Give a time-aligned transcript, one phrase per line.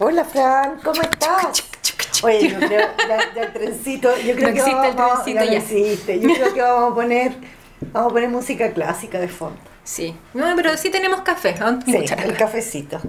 [0.00, 1.60] Hola Fran, ¿cómo estás?
[2.22, 5.58] Oye, yo creo ya, el trencito, yo creo no que existe vamos, el trencito ya.
[5.58, 6.20] Existe.
[6.20, 7.32] Yo creo que vamos a poner
[7.92, 9.58] vamos a poner música clásica de fondo.
[9.82, 10.16] Sí.
[10.34, 11.80] No, pero sí tenemos café, ¿no?
[11.82, 13.00] Sí, el cafecito.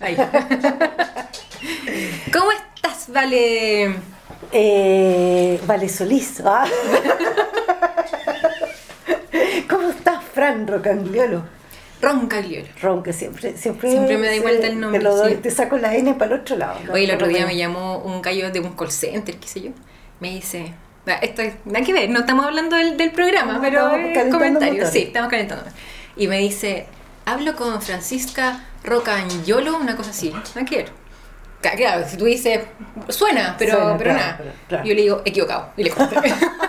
[0.00, 0.16] Ahí.
[2.32, 3.94] ¿Cómo estás, Vale?
[4.50, 6.42] Eh, vale Solís.
[6.44, 6.66] ¿ah?
[9.68, 11.44] ¿Cómo estás, Fran Rocangliolo?
[12.00, 12.66] Roncagliolo.
[12.82, 13.90] Ronca, siempre, siempre.
[13.90, 14.98] Siempre me da igual el nombre.
[14.98, 16.78] Te, lo doy, te saco la N para el otro lado.
[16.92, 19.70] Oye, el otro día me llamó un gallo de un call center, qué sé yo.
[20.20, 20.74] Me dice.
[21.22, 24.74] Esto nada que ver, no estamos hablando del, del programa, No, pero estamos eh, comentarios.
[24.74, 24.92] motores.
[24.92, 25.64] Sí, estamos calentando.
[26.16, 26.86] Y me dice,
[27.24, 30.30] hablo con Francisca Rocagnolo, una cosa así.
[30.30, 30.88] Nada que ver.
[31.60, 32.60] Claro, si tú dices,
[33.08, 34.54] suena, pero, Suena, pero claro, nada.
[34.68, 34.84] claro.
[34.84, 35.72] Yo le digo, equivocado.
[35.76, 35.90] Y le.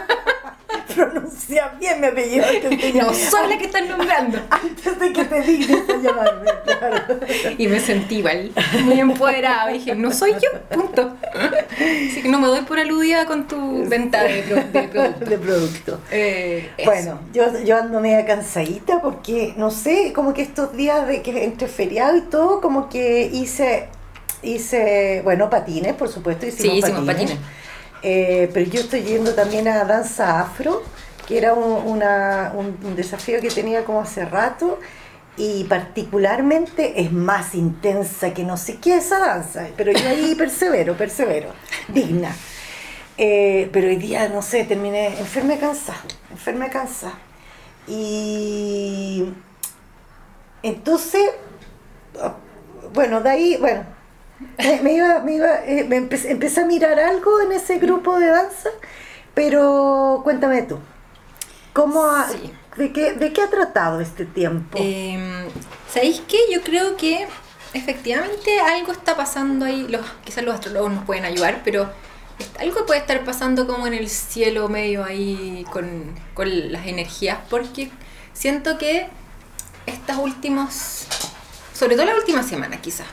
[0.97, 2.45] Pronuncia bien mi apellido.
[2.45, 4.39] antes de no soy la que estás nombrando.
[4.49, 7.19] Antes de que te dignes a llamarme, claro.
[7.57, 8.51] Y me sentí igual,
[8.83, 9.67] muy empoderada.
[9.71, 11.15] Dije, no soy yo, punto.
[11.33, 15.25] Así que no me doy por aludida con tu venta de, pro- de producto.
[15.25, 16.01] De producto.
[16.11, 16.71] Eh.
[16.85, 21.43] Bueno, yo, yo ando media cansadita porque, no sé, como que estos días de que
[21.43, 23.87] entre feriado y todo, como que hice,
[24.41, 27.37] hice bueno, patines, por supuesto, hicimos Sí, hicimos patines.
[28.09, 30.81] Eh, pero yo estoy yendo también a danza afro,
[31.27, 34.79] que era un, una- un- un desafío que tenía como hace rato.
[35.39, 40.95] Y particularmente es más intensa que no sé qué esa danza, pero yo ahí persevero,
[40.97, 41.49] persevero,
[41.89, 42.31] digna.
[43.17, 45.99] Eh, pero hoy día, no sé, terminé enferma y cansada,
[46.31, 47.13] enferma y cansada.
[47.87, 49.25] Y
[50.63, 51.23] entonces,
[52.21, 52.35] ah,
[52.93, 53.83] bueno, de ahí, bueno,
[54.57, 58.19] me, me iba, me iba, eh, me empecé, empecé a mirar algo en ese grupo
[58.19, 58.69] de danza,
[59.33, 60.79] pero cuéntame tú,
[61.73, 62.51] ¿cómo ha- Sí.
[62.77, 64.77] de, qué, ¿de qué ha tratado este tiempo?
[64.81, 65.47] Eh,
[65.91, 66.37] ¿Sabéis qué?
[66.51, 67.27] Yo creo que
[67.73, 69.87] efectivamente algo está pasando ahí.
[69.87, 71.89] Los, quizás los astrólogos nos pueden ayudar, pero
[72.59, 77.89] algo puede estar pasando como en el cielo medio ahí con, con las energías, porque
[78.33, 79.07] siento que
[79.87, 81.07] estas últimas,
[81.73, 83.07] sobre todo la última semana quizás,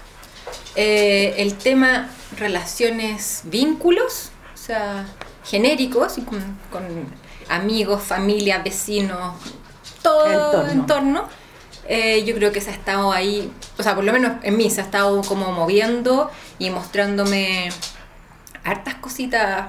[0.76, 2.08] eh, el tema
[2.38, 5.06] relaciones, vínculos, o sea,
[5.44, 6.40] genéricos, con,
[6.70, 6.84] con
[7.48, 9.34] amigos, familia, vecinos,
[10.02, 11.28] todo el entorno,
[11.86, 14.70] eh, yo creo que se ha estado ahí, o sea, por lo menos en mí
[14.70, 17.68] se ha estado como moviendo y mostrándome
[18.64, 19.68] hartas cositas.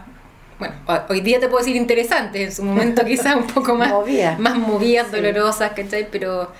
[0.58, 3.90] Bueno, ho- hoy día te puedo decir interesantes, en su momento quizás un poco más
[3.90, 4.40] Movidas.
[4.40, 6.08] más movidas, dolorosas, ¿cachai?
[6.10, 6.52] Pero,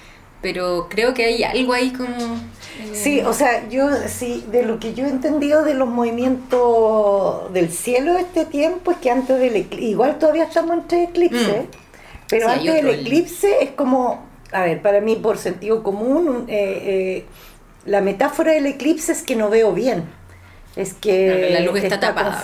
[0.46, 2.08] pero creo que hay algo ahí como...
[2.08, 7.52] eh, Sí, o sea, yo sí, de lo que yo he entendido de los movimientos
[7.52, 11.70] del cielo este tiempo es que antes del eclipse, igual todavía estamos entre eclipses, Mm.
[12.30, 16.82] pero Sí, antes del eclipse es como, a ver, para mí por sentido común, eh,
[16.86, 17.26] eh,
[17.86, 20.04] la metáfora del eclipse es que no veo bien,
[20.76, 22.44] es que La luz está tapada.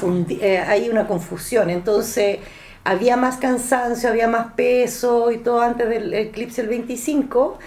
[0.67, 2.39] hay una confusión, entonces
[2.83, 7.59] había más cansancio, había más peso y todo antes del eclipse el 25,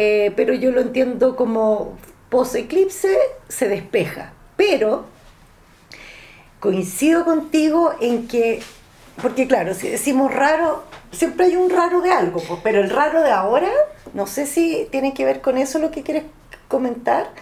[0.00, 1.98] eh, pero yo lo entiendo como
[2.28, 5.06] post-eclipse se despeja, pero
[6.60, 8.62] coincido contigo en que,
[9.20, 13.32] porque claro, si decimos raro, siempre hay un raro de algo, pero el raro de
[13.32, 13.72] ahora,
[14.14, 16.22] no sé si tiene que ver con eso lo que quieres
[16.68, 17.32] comentar.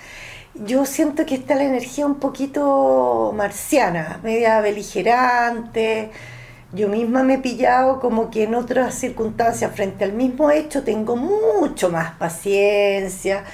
[0.55, 6.11] Yo siento que está la energía un poquito marciana, media beligerante.
[6.73, 11.17] Yo misma me he pillado como que en otras circunstancias, frente al mismo hecho, tengo
[11.17, 13.45] mucho más paciencia,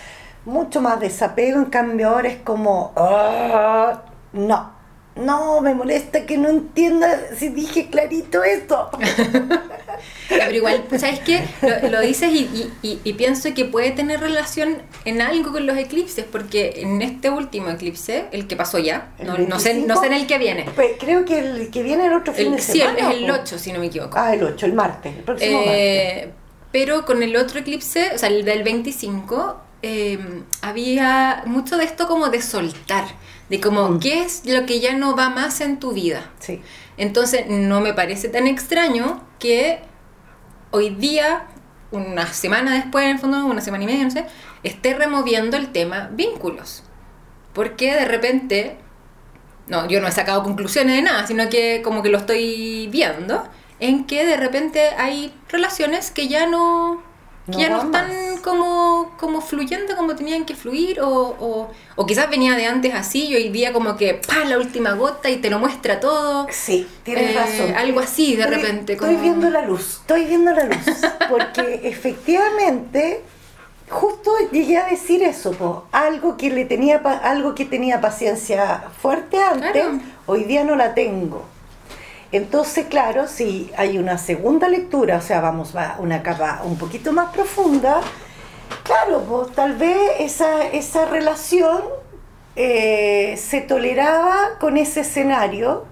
[0.44, 1.58] mucho más desapego.
[1.58, 4.02] En cambio, ahora es como, "Ah,
[4.32, 4.72] no,
[5.16, 7.08] no, me molesta que no entienda
[7.38, 8.90] si dije clarito esto.
[10.28, 11.42] Pero igual, ¿sabes qué?
[11.60, 15.66] Lo, lo dices y, y- y- y pienso que puede tener relación en algo con
[15.66, 19.74] los eclipses, porque en este último eclipse, el que pasó ya, ¿El no, no sé,
[19.74, 20.66] no sé en el que viene.
[20.74, 23.10] Pues creo que el que viene el otro fin El, de sí, semana.
[23.10, 23.34] es el ¿o?
[23.34, 24.18] 8, si no me equivoco.
[24.18, 25.74] Ah, el 8, el martes, el próximo martes.
[25.76, 26.30] Eh,
[26.72, 30.18] pero con el otro eclipse, o sea, el del 25, eh,
[30.62, 33.04] había mucho de esto como de soltar,
[33.52, 34.00] de como Mm.
[34.00, 36.30] qué es lo que ya no va más en tu vida.
[36.38, 36.62] Sí.
[36.96, 39.80] Entonces, no me parece tan extraño que
[40.70, 41.48] hoy día,
[41.90, 44.24] una semana después, en el fondo, una semana y media, no sé,
[44.62, 46.82] esté removiendo el tema vínculos.
[47.52, 48.78] Porque de repente,
[49.68, 53.44] no, yo no he sacado conclusiones de nada, sino que como que lo estoy viendo,
[53.80, 57.02] en que de repente hay relaciones que ya no,
[57.46, 58.40] que No ya no están más.
[58.40, 63.26] como, como fluyendo como tenían que fluir, o, o, o quizás venía de antes así
[63.26, 66.46] y hoy día como que, pa, la última gota y te lo muestra todo.
[66.50, 67.74] Sí, tienes Eh, razón.
[67.76, 70.76] algo así, de Estoy- repente, Estoy viendo la luz, estoy viendo la luz.
[71.28, 73.22] Porque efectivamente
[73.90, 79.42] justo llegué a decir eso, po, algo que le tenía algo que tenía paciencia fuerte
[79.42, 80.00] antes, Claro.
[80.26, 81.44] hoy día no la tengo.
[82.32, 87.12] Entonces, claro, si hay una segunda lectura, o sea, vamos a una capa un poquito
[87.12, 88.00] más profunda,
[88.84, 91.82] claro, pues tal vez esa, esa relación
[92.56, 95.84] eh, se toleraba con ese escenario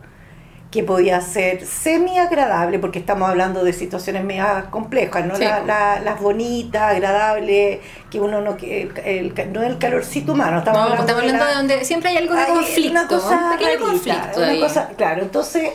[0.70, 5.34] que podía ser semi agradable, porque estamos hablando de situaciones mega complejas, ¿no?
[5.34, 5.42] Sí.
[5.42, 10.78] La- la- las bonitas, agradables, que uno no, el, el- no el calorcito humano, estamos
[10.78, 12.90] No, hablando, estamos hablando la- de donde siempre hay algo de conflicto.
[12.92, 14.60] una cosa un pequeño rarita, conflicto una ahí.
[14.60, 15.70] cosa- claro, entonces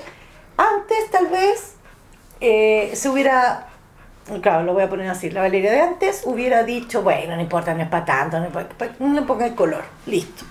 [0.57, 1.75] antes tal vez
[2.41, 3.67] eh, se hubiera,
[4.41, 7.73] claro, lo voy a poner así, la Valeria de antes hubiera dicho, bueno, no importa,
[7.73, 8.47] no es para tanto, no,
[8.99, 10.45] no le ponga el color, listo.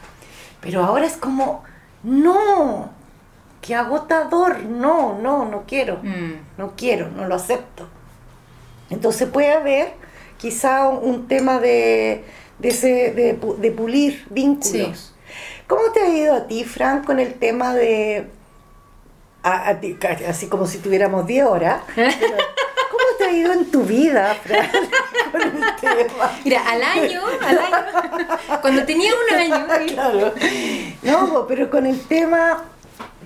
[0.61, 1.63] Pero ahora es como,
[2.03, 2.91] no,
[3.61, 6.33] qué agotador, no, no, no quiero, Mm.
[6.59, 7.89] no quiero, no lo acepto.
[8.91, 9.93] Entonces puede haber
[10.39, 12.25] quizá un, tema de,
[12.59, 15.15] de, ese- de pu- de pulir vínculos.
[15.67, 18.29] ¿Cómo te ha ido a ti, Fran, con el tema de...
[19.45, 19.79] a- a
[20.31, 21.83] así como si tuviéramos 10 horas.
[21.95, 22.11] pero,
[22.91, 24.69] ¿Cómo te ha ido en tu vida, Fran,
[25.33, 26.31] con el tema?
[26.45, 30.35] Mira, al año, al año, cuando tenía un año, Claro.
[31.03, 32.65] No, pero con el tema,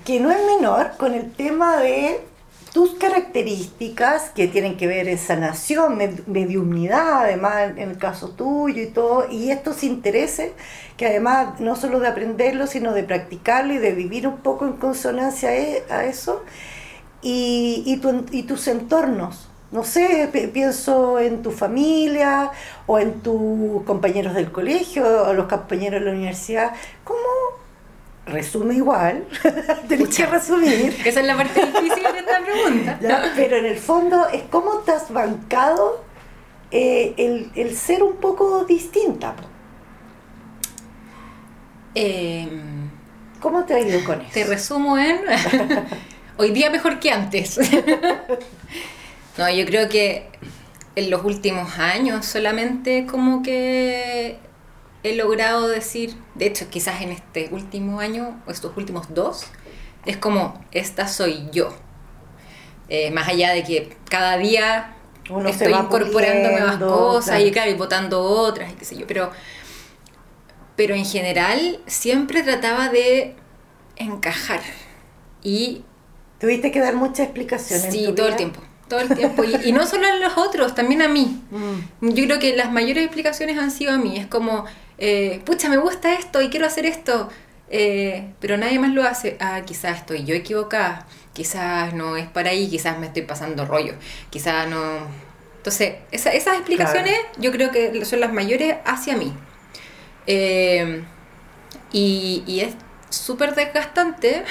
[0.04, 2.26] que no es menor, con el tema de
[2.72, 8.82] tus características que tienen que ver en sanación, med- mediumnidad, además en el caso tuyo
[8.82, 10.52] y todo, y estos intereses
[10.96, 14.74] que además no solo de aprenderlo, sino de practicarlo y de vivir un poco en
[14.74, 16.42] consonancia a e- a eso,
[17.22, 19.48] y, y, tu- y tus entornos.
[19.70, 22.50] No sé, pi- pienso en tu familia
[22.86, 26.72] o en tus compañeros del colegio o los compañeros de la universidad.
[27.04, 27.18] ¿Cómo?
[28.30, 29.26] Resume igual,
[29.88, 30.96] tenés que resumir.
[31.04, 32.98] esa es la parte difícil de esta pregunta.
[33.00, 33.32] ¿ya?
[33.34, 36.04] Pero en el fondo es cómo te has bancado
[36.70, 39.34] eh, el, el ser un poco distinta.
[41.94, 42.90] Em,
[43.40, 44.30] ¿Cómo te ha ido con eso?
[44.32, 45.20] Te resumo en
[46.36, 47.58] hoy día mejor que antes.
[49.38, 50.28] no, yo creo que
[50.96, 54.38] en los últimos años solamente como que
[55.02, 59.46] he logrado decir, de hecho quizás en este último año o estos últimos dos,
[60.06, 61.68] es como, esta soy yo.
[62.88, 64.96] Eh, más allá de que cada día
[65.28, 67.46] Uno estoy incorporando nuevas cosas claro.
[67.46, 69.30] y claro, y votando otras y qué sé yo, pero
[70.74, 73.34] pero en general siempre trataba de
[73.96, 74.60] encajar
[75.42, 75.82] y
[76.40, 77.92] Tuviste que dar muchas explicaciones.
[77.92, 81.02] sí todo el tiempo todo el tiempo y, y no solo a los otros también
[81.02, 82.08] a mí Mm.
[82.10, 84.64] yo creo que las mayores explicaciones han sido a mí es como
[84.98, 87.28] eh, pucha me gusta esto y quiero hacer esto
[87.70, 89.36] eh, pero nadie más lo hace.
[89.40, 91.06] Ah quizás estoy yo equivocada.
[91.34, 92.66] Quizás no es para ahí.
[92.68, 93.92] Quizás me estoy pasando rollo.
[94.30, 94.78] Quizás no
[95.58, 99.34] entonces esa- esas explicaciones yo creo que son las mayores hacia mí.
[100.26, 101.02] Eh,
[101.92, 102.74] y, y es
[103.10, 104.44] súper desgastante.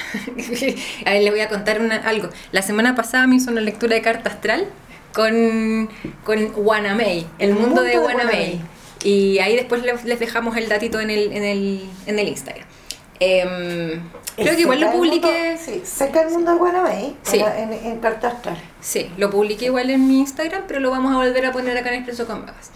[1.06, 2.28] a ver, le voy a contar una- algo.
[2.52, 4.66] La semana pasada me hizo una lectura de carta astral
[5.12, 5.88] con,
[6.24, 8.60] con Wanamei, el mundo, de Wanamei.
[9.04, 12.66] Y ahí después les, dejamos el datito en el, en el, en el Instagram.
[13.20, 14.00] Em,
[14.36, 15.26] creo que igual lo publiqué.
[15.56, 17.40] mundo- sí, seca el mundo de Guanabay Sí.
[17.40, 18.58] en, en, carta astral.
[18.80, 21.88] Sí, lo publiqué igual en mi Instagram, pero lo vamos a volver a poner acá
[21.88, 22.70] en Expreso con Babas.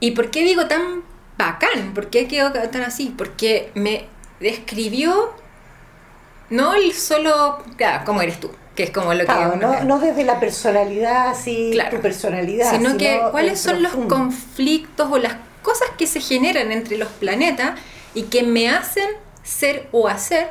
[0.00, 1.02] ¿Y por qué digo tan
[1.38, 1.94] bacán?
[1.94, 3.14] ¿Por qué quedó tan así?
[3.16, 4.04] Porque me
[4.40, 5.32] describió
[6.50, 9.24] no el solo, claro, cómo eres tú, que es como lo que...
[9.26, 11.96] Claro, no, no desde la personalidad, así, Claro.
[11.96, 16.96] tu personalidad, sino que cuáles son los conflictos o las cosas que se generan entre
[16.98, 17.78] los planetas
[18.14, 19.08] y que me hacen
[19.42, 20.50] ser o hacer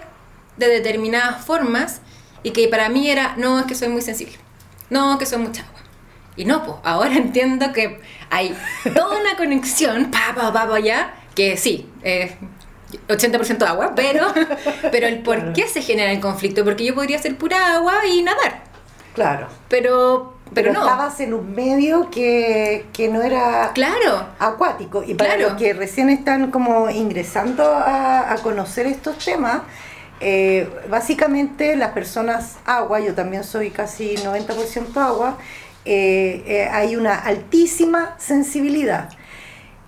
[0.58, 2.02] de determinadas formas
[2.44, 4.36] y que para mí era, no, es que soy muy sensible,
[4.90, 5.80] no, que soy mucha agua.
[6.36, 8.00] Y no, pues ahora entiendo que
[8.30, 8.56] hay
[8.96, 12.36] toda una conexión, pa, pa, pa, pa, ya, que sí, eh,
[13.08, 14.28] 80% agua, pero,
[14.92, 18.22] pero el por qué se genera el conflicto, porque yo podría ser pura agua y
[18.24, 18.64] nadar,
[19.14, 19.48] Claro.
[19.70, 20.86] pero, pero, Pero no.
[20.86, 25.04] estabas en un medio que, que no era Claro, acuático.
[25.06, 25.50] Y para Claro.
[25.50, 29.62] los que recién están como ingresando a, a conocer estos temas,
[30.20, 35.38] eh, básicamente las personas agua, yo también soy casi 90% agua,
[35.86, 39.10] eh, eh, hay una altísima sensibilidad.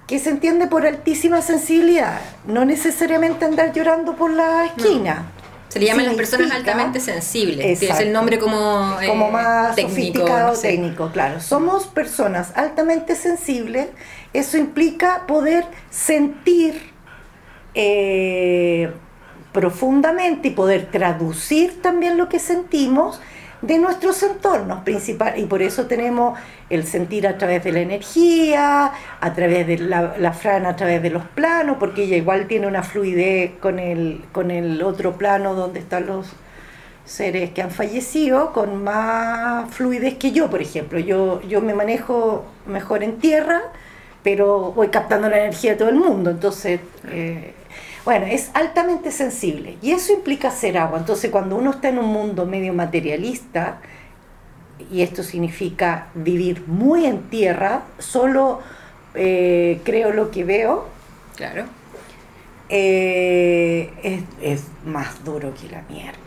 [0.08, 2.20] ¿Qué se entiende por altísima sensibilidad?
[2.48, 5.25] No necesariamente andar llorando por la esquina.
[5.74, 8.03] Se le llaman las personas altamente sensibles, que es Exacto.
[8.03, 9.96] el nombre como, eh, como más técnico.
[9.96, 10.68] sofisticado no sé.
[10.70, 11.39] técnico, claro.
[11.42, 13.88] Somos personas altamente sensibles,
[14.34, 16.92] eso implica poder sentir
[17.74, 18.92] eh,
[19.51, 23.20] profundamente y poder traducir también lo que sentimos
[23.63, 26.38] de nuestros entornos principales y por eso tenemos
[26.70, 28.91] el sentir a través de la energía,
[29.22, 32.84] a través de la, frana, a través de los planos, porque ella igual tiene una
[32.84, 36.27] fluidez con el, con el otro plano donde están los
[37.05, 41.00] seres que han fallecido con más fluidez que yo, por ejemplo.
[41.00, 43.62] Yo, yo me manejo mejor en tierra,
[44.24, 46.82] pero voy captando la energía de todo el mundo, entonces...
[47.08, 47.53] Eh,
[48.06, 51.00] bueno, es altamente sensible y eso implica ser agua.
[51.00, 53.80] Entonces, cuando uno está en un mundo medio materialista,
[54.92, 58.62] y esto significa vivir muy en tierra, solo
[59.16, 60.88] eh, creo lo que veo.
[61.36, 61.66] Claro.
[62.70, 66.18] Eh, es, es, más duro que la mierda.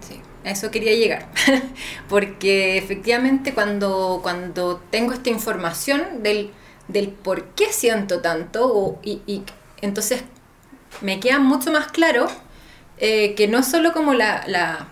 [0.00, 1.26] Sí, a eso quería llegar.
[2.08, 6.50] Porque efectivamente cuando, cuando tengo esta información del,
[6.88, 9.42] del por qué siento tanto, y, y
[9.80, 10.24] entonces
[11.00, 12.28] me queda mucho más claro
[12.98, 14.88] eh, que no solo como la, la,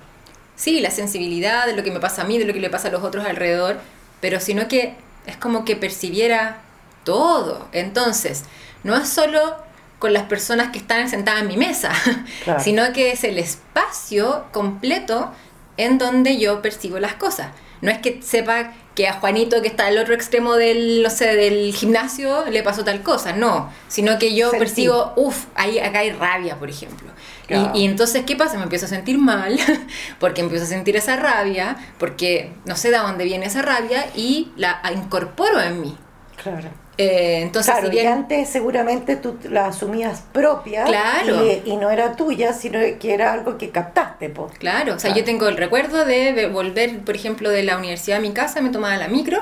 [0.57, 2.89] sí, la sensibilidad de lo que me pasa a mí, de lo que le pasa
[2.89, 3.81] a los otros alrededor,
[4.21, 4.95] pero sino que
[5.27, 6.59] es como que percibiera
[7.05, 7.69] todo.
[7.73, 8.45] Entonces,
[8.83, 9.57] no es solo
[9.99, 11.93] con las personas que están sentadas en mi mesa,
[12.59, 15.33] sino que es el espacio completo
[15.77, 17.49] en donde yo percibo las cosas.
[17.81, 21.35] No es que sepa que a Juanito que está al otro extremo del, no sé,
[21.35, 26.59] del gimnasio le pasó tal cosa, no, sino que yo percibo, uff, acá hay rabia,
[26.59, 27.09] por ejemplo.
[27.49, 28.57] Y, y, entonces, ¿qué pasa?
[28.57, 29.59] Me empiezo a sentir mal,
[30.21, 34.53] porque empiezo a sentir esa rabia, porque no sé de dónde viene esa rabia y
[34.57, 35.97] la incorporo en mí.
[36.43, 36.84] Claro.
[36.97, 38.05] Eh, entonces, claro, si bien...
[38.05, 41.45] y antes seguramente tú la asumías propia Claro.
[41.45, 44.29] y, y no era tuya, sino que era algo que captaste.
[44.31, 44.49] po.
[44.59, 45.19] Claro, o sea, Claro.
[45.19, 48.71] yo tengo el recuerdo de volver, por ejemplo, de la universidad a mi casa, me
[48.71, 49.41] tomaba la micro,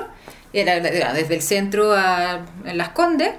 [0.51, 3.31] era, era desde el centro a Las Condes,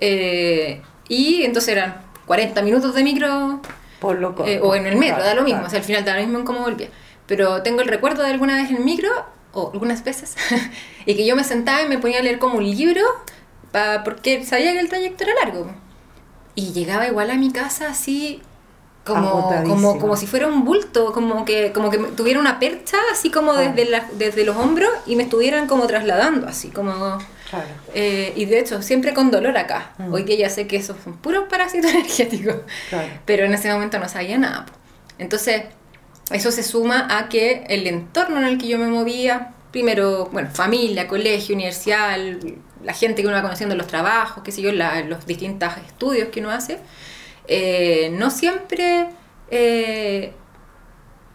[0.00, 3.60] eh, y entonces eran 40 minutos de micro
[4.00, 6.04] Por lo eh, o en el metro, claro, da lo mismo, o sea, al final
[6.04, 6.88] da lo mismo en cómo volvía.
[7.26, 9.10] Pero tengo el recuerdo de alguna vez en el micro,
[9.52, 10.34] o algunas veces,
[11.06, 13.02] y que yo me sentaba y me ponía a leer como un libro,
[13.72, 15.70] pa- porque sabía que el trayecto era largo.
[16.54, 18.42] Y llegaba igual a mi casa así,
[19.04, 23.30] como, como, como si fuera un bulto, como que, como que tuviera una percha así
[23.30, 27.18] como desde, la- desde los hombros y me estuvieran como trasladando así, como...
[27.50, 27.66] Claro.
[27.92, 29.90] eh, y de hecho, siempre con dolor acá.
[29.98, 30.12] Mm.
[30.14, 32.56] Hoy día ya sé que esos son puros parásitos energéticos.
[32.88, 33.08] Claro.
[33.26, 34.64] Pero en ese momento no sabía nada.
[35.18, 35.64] Entonces,
[36.30, 40.48] eso se suma a que el entorno en el que yo me movía, primero, bueno,
[40.52, 42.16] familia, colegio, universidad,
[42.84, 46.28] la gente que uno va conociendo, los trabajos, qué sé yo, la- los distintos estudios
[46.28, 46.78] que uno hace,
[47.48, 49.08] eh, no siempre
[49.50, 50.32] eh,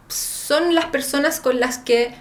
[0.08, 2.14] son las personas con las que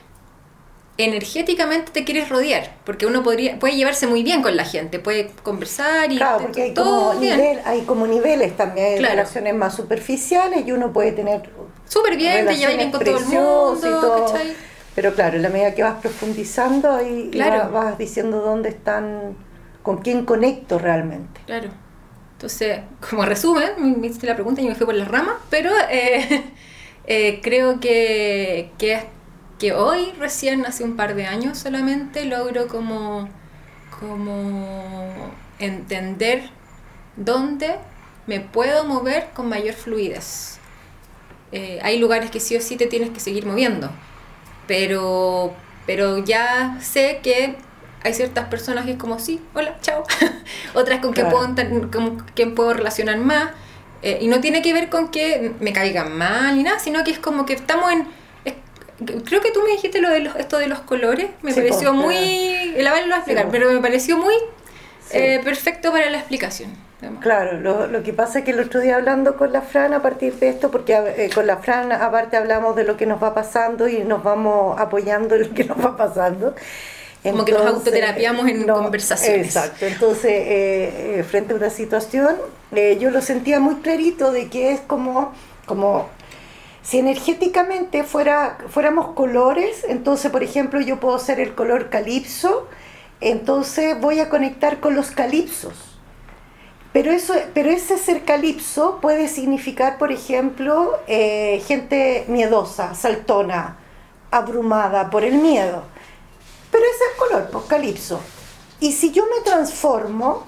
[0.98, 5.29] energéticamente te quieres rodear, porque uno podría, puede llevarse muy bien con la gente, puede
[5.43, 7.39] conversar y Claro, porque hay todo como, bien.
[7.39, 9.15] nivel, hay como niveles también, hay Claro.
[9.15, 11.50] relaciones más superficiales y uno puede tener
[11.88, 14.25] Súper bien, te llevas bien con todo el preciosas y mundo, todo.
[14.25, 14.57] ¿cachai?
[14.98, 16.98] Pero claro, en la medida que vas profundizando
[17.32, 17.72] Claro.
[17.72, 19.38] vas, vas diciendo dónde están,
[19.84, 21.39] con quién conecto realmente.
[21.46, 21.70] Claro.
[22.34, 25.70] Entonces, como resumen, me me hiciste la pregunta y me fui por las ramas, pero
[25.92, 26.46] eh,
[27.06, 29.01] eh, creo que, que,
[29.60, 33.30] que hoy, recién hace un par de años solamente, logro como,
[34.00, 35.13] como
[35.60, 36.50] entender
[37.18, 37.75] dónde
[38.25, 40.58] me puedo mover con mayor fluidez.
[41.51, 43.92] Eh, hay lugares que sí o sí te tienes que seguir moviendo,
[44.67, 45.53] pero,
[45.86, 47.55] pero ya sé que
[48.03, 50.03] hay ciertas personas que es como, sí, hola, chao.
[50.74, 51.29] Otras con Claro.
[51.31, 53.50] puedo, enten- con quien puedo relacionar más.
[54.03, 57.12] Eh, y no tiene que ver con que me caigan mal ni nada, sino que
[57.12, 58.07] es como que estamos en...
[58.45, 58.53] es-
[59.25, 61.93] creo que tú me dijiste lo de los, esto de los colores, me Sí, pareció
[61.93, 62.74] pues, muy...
[62.77, 63.59] La Vale lo va a explicar, pues.
[63.59, 64.36] pero me pareció muy
[65.09, 65.17] Sí.
[65.17, 66.71] eh, perfecto para la explicación.
[67.22, 70.01] Claro, lo, lo que pasa es que el otro día hablando con la Fran a
[70.01, 73.36] partir de esto, porque eh, con la Fran aparte hablamos de lo que nos va
[73.36, 76.56] pasando y nos vamos apoyando en lo que nos va pasando.
[77.24, 79.48] Como que nos autoterapiamos en conversaciones.
[79.48, 82.36] Exacto, entonces eh, eh, frente a una situación
[82.72, 85.34] eh, yo lo sentía muy clarito de que es como,
[85.66, 86.10] como
[86.84, 92.68] si energéticamente fuera, fuéramos colores, entonces por ejemplo yo puedo ser el color calipso,
[93.20, 95.87] entonces voy a conectar con los calipsos.
[96.94, 103.77] Pero, eso, pero ese ser calipso puede significar, por ejemplo, eh, gente miedosa, saltona,
[104.32, 105.84] abrumada por el miedo.
[106.72, 108.20] Pero ese es color, pues calipso.
[108.79, 110.44] Y si yo me transformo,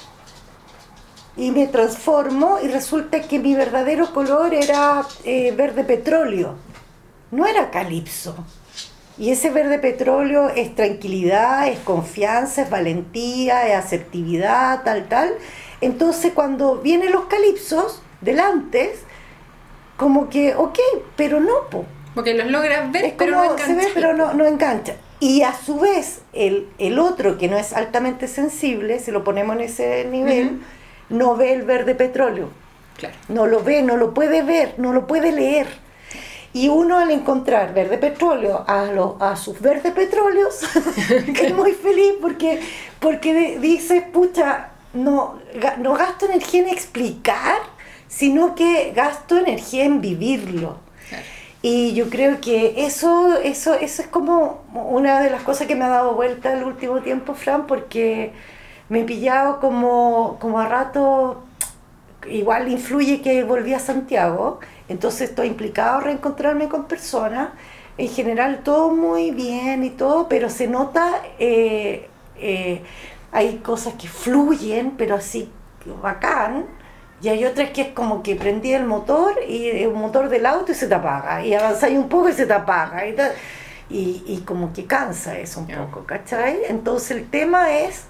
[1.35, 6.55] y me transformo, y resulta que mi verdadero color era eh, verde petróleo,
[7.31, 8.35] no era calipso.
[9.17, 15.33] Y ese verde petróleo es tranquilidad, es confianza, es valentía, es asertividad, tal, tal.
[15.81, 18.95] Entonces cuando vienen los calipsos delante,
[19.97, 20.79] como que, ok,
[21.15, 21.85] pero no, po.
[22.15, 23.91] Porque los logras ver, es pero como no se ve, engancha.
[23.93, 24.95] pero no, no engancha.
[25.19, 29.55] Y a su vez, el, el otro que no es altamente sensible, si lo ponemos
[29.57, 30.61] en ese nivel,
[31.09, 32.49] no ve el verde petróleo.
[32.97, 33.15] Claro.
[33.27, 35.67] No lo ve, no lo puede ver, no lo puede leer.
[36.51, 40.61] Y uno al encontrar verde petróleo a, lo- a sus verdes petróleos,
[41.35, 42.59] es muy feliz porque,
[42.99, 45.39] porque dice, pucha, no,
[45.77, 47.59] no gasto energía en explicar,
[48.07, 50.77] sino que gasto energía en vivirlo.
[51.09, 51.25] Claro.
[51.61, 55.83] Y yo creo que eso, eso, eso es como una de las cosas que me
[55.85, 58.31] ha dado vuelta el último tiempo, Fran, porque
[58.87, 61.43] me he pillado como, como a rato,
[62.29, 67.49] igual influye que volví a Santiago, entonces estoy implicado a reencontrarme con personas,
[67.97, 72.81] en general todo muy bien y todo, pero se nota, eh, eh,
[73.31, 75.51] hay cosas que fluyen, pero así
[76.01, 76.65] bacán,
[77.21, 80.71] y hay otras que es como que prendí el motor y el motor del auto
[80.71, 81.43] y se te apaga.
[81.43, 83.05] Y avanzáis un poco y se te apaga.
[83.05, 83.33] Y, tal.
[83.89, 86.59] y, y como que cansa eso un poco, ¿cachai?
[86.69, 88.05] Entonces el tema es,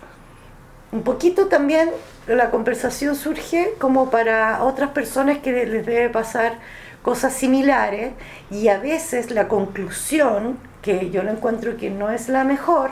[0.91, 1.89] un poquito también
[2.27, 6.59] la conversación surge como para otras personas que les debe pasar
[7.01, 8.13] cosas similares
[8.51, 12.91] y a veces la conclusión, que yo lo encuentro que no es la mejor,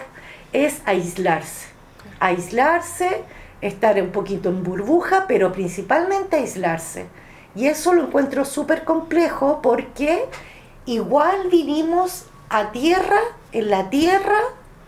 [0.53, 1.76] es aislarse.
[2.19, 3.23] Aislarse,
[3.61, 7.05] estar un poquito en burbuja, pero principalmente aislarse.
[7.55, 10.25] Y eso lo encuentro súper complejo porque
[10.85, 13.19] igual vinimos a tierra,
[13.51, 14.37] en la tierra,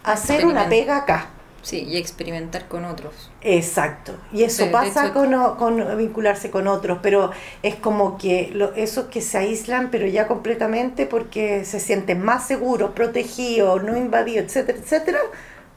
[0.03, 1.29] a hacer una pega acá.
[1.61, 3.29] Sí, y experimentar con otros.
[3.41, 7.31] Exacto, y eso Sí, pasa hecho- con, con vincularse con otros, pero
[7.63, 12.47] es como que lo- esos que se aíslan, pero ya completamente porque se sienten más
[12.47, 15.19] seguros, protegidos, no invadidos, etcétera, etcétera,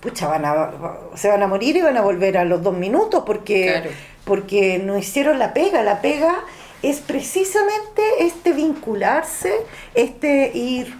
[0.02, 0.70] pucha, van a,
[1.14, 3.90] se van a morir y van a volver a los dos minutos porque, Claro.
[4.24, 5.82] porque no hicieron la pega.
[5.82, 6.34] La pega
[6.82, 9.54] es precisamente este vincularse,
[9.94, 10.94] este ir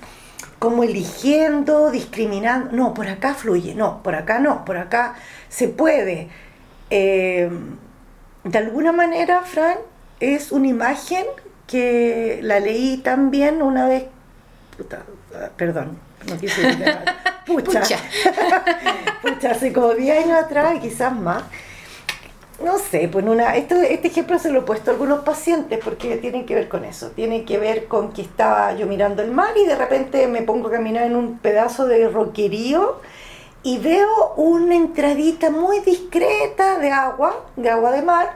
[0.60, 5.16] como eligiendo, discriminando, no, por acá fluye, no, por acá no, por acá
[5.48, 6.28] se puede.
[6.90, 7.50] Eh,
[8.44, 9.78] de alguna manera, Fran,
[10.20, 11.24] es una imagen
[11.66, 14.04] que la leí también una vez,
[14.76, 15.02] puta,
[15.56, 15.98] perdón,
[16.28, 17.04] no quise decir nada.
[17.46, 17.98] Pucha, Pucha.
[19.22, 21.44] pucha, hace como 10 años atrás, quizás más.
[22.62, 26.16] No sé, pues una, esto, este ejemplo se lo he puesto a algunos pacientes porque
[26.18, 27.10] tienen que ver con eso.
[27.10, 30.68] Tiene que ver con que estaba yo mirando el mar y de repente me pongo
[30.68, 33.00] a caminar en un pedazo de roquerío
[33.64, 38.30] y veo una entradita muy discreta de agua, de agua de mar,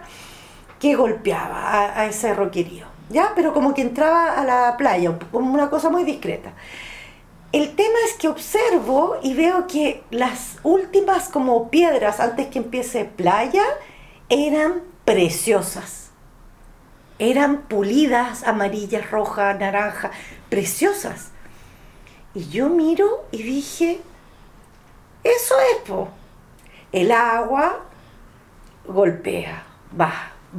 [0.81, 2.87] que golpeaba a, a ese roquerío.
[3.09, 3.33] ¿Ya?
[3.37, 6.53] Pero como que entraba a la playa, como una cosa muy discreta.
[7.57, 13.07] El tema es que observo y veo que las últimas como piedras antes que empiece
[13.07, 13.65] playa
[14.29, 16.11] eran preciosas.
[17.19, 20.11] Eran pulidas, amarillas, rojas, naranjas,
[20.51, 21.31] preciosas.
[22.35, 24.01] Y yo miro y dije,
[25.25, 26.11] eso es, po.
[26.93, 27.87] El agua
[28.87, 29.63] golpea,
[29.99, 30.13] va,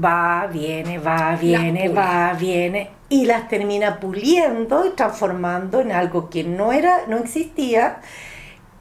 [0.04, 6.44] va, viene, va, viene, va, viene, y las termina puliendo y transformando en algo que
[6.44, 8.02] no era, no existía,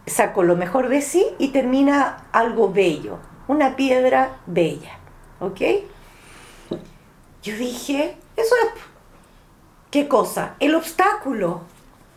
[0.06, 4.98] sacó lo mejor de sí y termina algo bello, una piedra bella,
[5.40, 5.60] ¿ok?
[7.42, 8.82] Yo dije, eso es,
[9.90, 10.54] ¿qué cosa?
[10.58, 11.62] El obstáculo,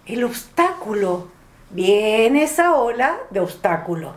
[0.05, 1.27] el obstáculo,
[1.69, 4.13] viene esa ola de obstáculo.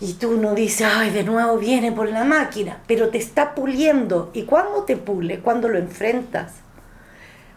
[0.00, 4.30] Y tú no dices, ay, de nuevo viene por la máquina, pero te está puliendo.
[4.32, 5.40] ¿Y cuándo te pule?
[5.40, 6.52] Cuando lo enfrentas.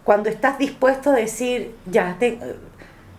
[0.04, 2.18] Cuando estás dispuesto a decir, ya,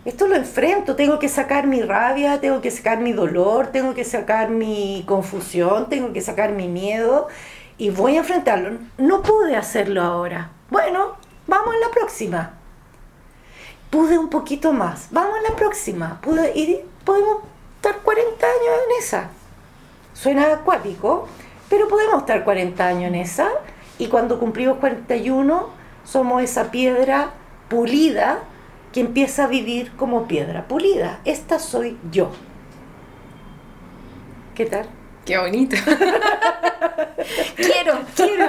[0.05, 4.03] esto lo enfrento, tengo que sacar mi rabia, tengo que sacar mi dolor, tengo que
[4.03, 7.29] sacar mi confusión, tengo que sacar mi miedo
[7.77, 8.79] y voy a enfrentarlo.
[8.97, 10.51] No pude hacerlo ahora.
[10.69, 11.15] Bueno,
[11.47, 12.53] vamos en la próxima.
[13.89, 15.07] Pude un poquito más.
[15.11, 16.19] Vamos a la próxima.
[16.21, 17.43] Pude, y podemos
[17.77, 19.29] estar 40 años en esa.
[20.13, 21.27] Suena acuático,
[21.69, 23.49] pero podemos estar 40 años en esa.
[23.97, 27.31] Y cuando cumplimos 41, somos esa piedra
[27.69, 28.39] pulida
[28.91, 31.19] que empieza a vivir como piedra pulida.
[31.25, 32.31] Esta soy yo.
[34.55, 34.85] ¿Qué tal?
[35.25, 35.75] Qué bonito.
[37.55, 38.47] quiero, quiero.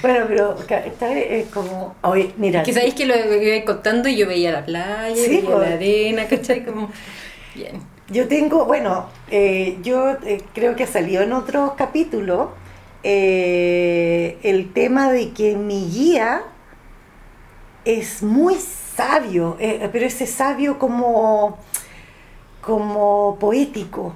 [0.00, 0.56] Bueno, pero
[0.86, 1.94] esta es como.
[2.02, 2.62] Oye, mira.
[2.62, 5.68] Que sabéis que lo iba contando y yo veía la playa, Sí, veía pues.
[5.68, 6.64] la arena, ¿cachai?
[6.64, 6.90] Como.
[7.54, 7.82] Bien.
[8.08, 12.52] Yo tengo, bueno, eh, yo eh, creo que salió en otro capítulo
[13.02, 16.42] eh, el tema de que mi guía
[17.84, 21.58] es muy sabio, eh, pero ese sabio como,
[22.60, 24.14] como poético.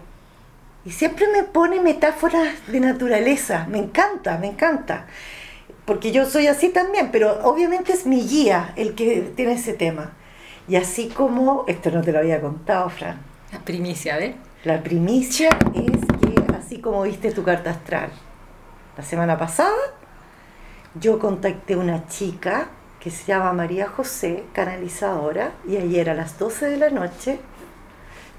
[0.85, 5.07] Y siempre me pone metáforas de naturaleza, me encanta, me encanta.
[5.85, 10.13] porque yo soy así también, pero obviamente es mi guía el que tiene ese tema.
[10.69, 13.19] Y así como, esto no te lo había contado, Fran.
[13.53, 14.35] La primicia, ¿ves?
[14.65, 18.11] La primicia es que así como viste tu carta astral,
[18.97, 19.75] la semana pasada
[20.99, 22.69] yo contacté una chica
[23.01, 27.39] que se llama María José, canalizadora, y ayer a las 12 de la noche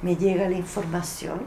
[0.02, 1.42] me llega la información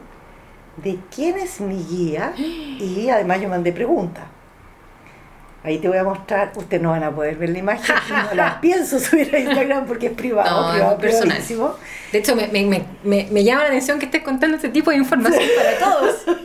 [0.77, 4.23] de quién es mi guía y además yo mandé preguntas.
[5.63, 8.59] Ahí te voy a mostrar, ustedes no van a poder ver la imagen, no la
[8.59, 11.27] pienso subir a Instagram porque es privado, No, privado, personal.
[11.27, 11.75] privadísimo.
[12.11, 12.65] De hecho, me, me,
[13.03, 16.15] me, me, llama la atención que estés contando este tipo de información para todos.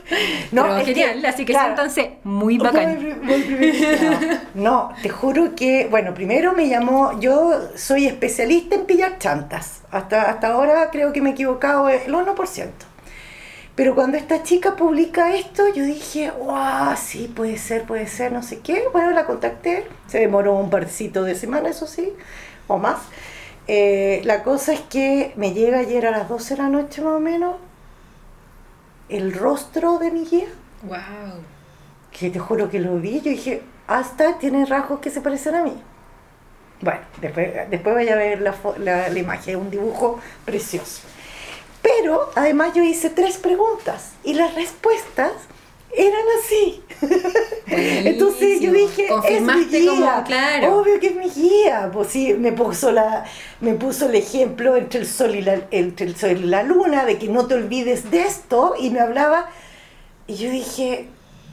[0.53, 2.95] No, Pero es que, genial, así que claro, siéntanse muy bacán.
[2.95, 4.39] Muy, muy privilegiado.
[4.55, 9.81] No, te juro que, bueno, primero me llamó, yo soy especialista en pillar chantas.
[9.91, 12.69] Hasta, hasta ahora creo que me he equivocado el 1%.
[13.77, 18.43] Pero cuando esta chica publica esto, yo dije, wow, sí, puede ser, puede ser, no
[18.43, 18.85] sé qué.
[18.93, 22.13] Bueno, la contacté, se demoró un parcito de semana, eso sí,
[22.69, 22.99] o más.
[23.69, 27.15] Eh, la cosa es que me llega ayer a las 12 de la noche más
[27.15, 27.57] o menos
[29.09, 30.47] el rostro de mi guía
[30.83, 31.43] Wow.
[32.11, 35.63] que te juro que lo vi, yo dije, hasta tiene rasgos que se parecen a
[35.63, 35.75] mí.
[36.81, 41.03] Bueno, después, después vaya a ver la, la, la imagen, es un dibujo precioso.
[41.87, 45.33] Pero además yo hice tres preguntas y las respuestas
[45.97, 46.83] eran así.
[47.69, 50.79] Entonces yo dije, es mi guía, como, claro.
[50.79, 51.91] obvio que es mi guía.
[51.93, 53.25] Pues sí, me puso, la,
[53.61, 57.05] me puso el ejemplo entre el, sol y la, entre el sol y la luna,
[57.05, 59.49] de que no te olvides de esto, y me hablaba,
[60.27, 61.09] y yo dije,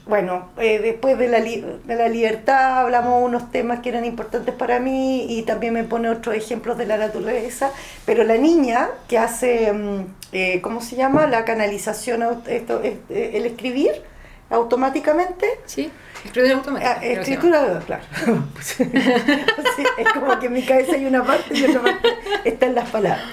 [0.05, 4.79] bueno, eh, después de la, de la libertad hablamos unos temas que eran importantes para
[4.79, 7.71] mí y también me pone otros ejemplos de la naturaleza,
[8.05, 11.27] pero la niña que hace, mm, eh, ¿cómo se llama?
[11.27, 13.91] La canalización, esto, este, el escribir
[14.49, 15.47] automáticamente.
[15.65, 15.91] ¿Sí?
[16.25, 16.91] Escritura automática.
[16.91, 18.03] Ah, se escritura, claro.
[18.61, 22.09] Sí, es como que en mi cabeza hay una parte y otra parte
[22.43, 23.25] está en las palabras.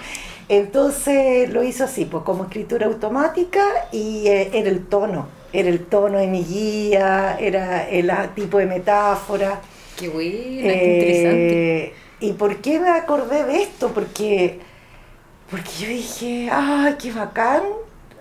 [0.49, 5.87] Entonces lo hizo así, pues como escritura automática y eh, era el tono, era el
[5.87, 9.61] tono de mi guía, era el ah, tipo de metáfora.
[9.97, 11.85] Qué buena, qué interesante.
[11.85, 13.93] Eh, ¿Y por qué me acordé de esto?
[13.95, 14.59] Porque,
[15.51, 17.63] porque yo dije, ¡ay, qué bacán!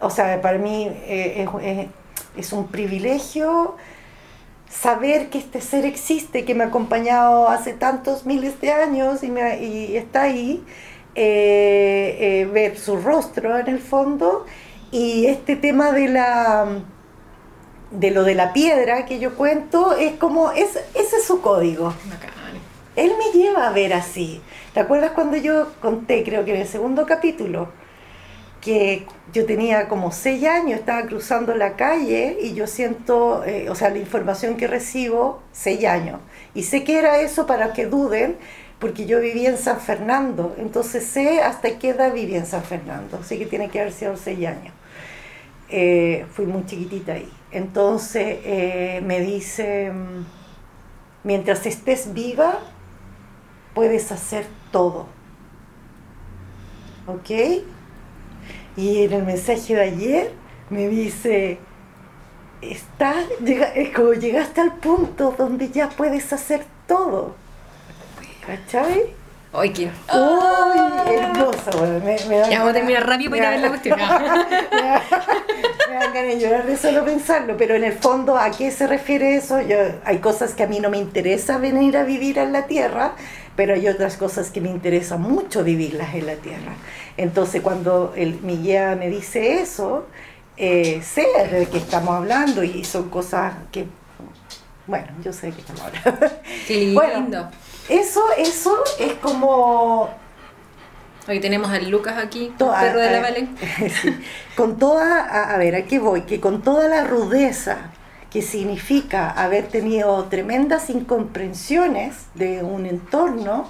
[0.01, 1.87] O sea, para mí eh, es,
[2.37, 3.75] es- un privilegio
[4.69, 9.95] saber que este ser existe, que me ha acompañado hace tantos miles de años y,
[9.97, 10.63] está ahí,
[11.15, 14.45] eh, eh, ver su rostro en el fondo
[14.91, 16.67] y este tema de la
[17.91, 21.93] de lo de la piedra que yo cuento es como es ese es su código.
[22.95, 24.41] Él me lleva a ver así.
[24.73, 27.69] ¿Te acuerdas cuando yo conté, creo que en el segundo capítulo,
[28.61, 33.75] que yo tenía como seis años, estaba cruzando la calle y yo siento, eh, o
[33.75, 36.19] sea, la información que recibo, seis años.
[36.53, 38.37] Y sé que era eso para que duden,
[38.79, 43.19] porque yo vivía en San Fernando, entonces sé hasta qué edad vivía en San Fernando,
[43.21, 44.73] así que tiene que haber sido seis años.
[45.69, 47.29] Eh, fui muy chiquitita ahí.
[47.51, 50.25] Entonces eh, me dice, mm,
[51.23, 52.59] mientras estés viva,
[53.79, 55.07] puedes hacer todo.
[57.07, 57.29] ¿Ok?
[58.75, 60.33] Y en el mensaje de ayer
[60.69, 61.59] me dice,
[62.61, 67.35] está, llega, es como llegaste al punto donde ya puedes hacer todo.
[68.45, 69.15] ¿Cachai?
[69.53, 69.85] Ay, qué.
[70.13, 71.13] ¡Uy!
[71.15, 73.97] Hermosa, bueno, me, me Ya vamos a terminar rápido para ir a ver la cuestión.
[75.89, 78.51] me dan- me dan ganas de llorar de solo pensarlo, pero en el fondo, ¿a
[78.51, 79.61] qué se refiere eso?
[79.61, 83.13] Yo, hay cosas que a mí no me interesa venir a vivir en la tierra,
[83.55, 86.73] pero hay otras cosas que me interesa mucho vivirlas en la tierra.
[87.17, 90.05] Entonces, cuando el, mi guía me dice eso,
[90.57, 93.85] eh, sé de qué estamos hablando y son cosas que,
[94.87, 96.27] bueno, yo sé de qué estamos hablando.
[96.67, 97.01] Qué lindo.
[97.01, 97.51] Bueno,
[97.89, 100.09] eso, eso es como
[101.29, 103.47] Hoy tenemos al Lucas aquí, To- el perro de la a- Vale.
[104.01, 104.17] sí.
[104.55, 106.23] con toda, a, a ver, ¿a qué voy?
[106.23, 107.77] Que con toda la rudeza
[108.31, 113.67] que significa haber tenido tremendas incomprensiones de un entorno,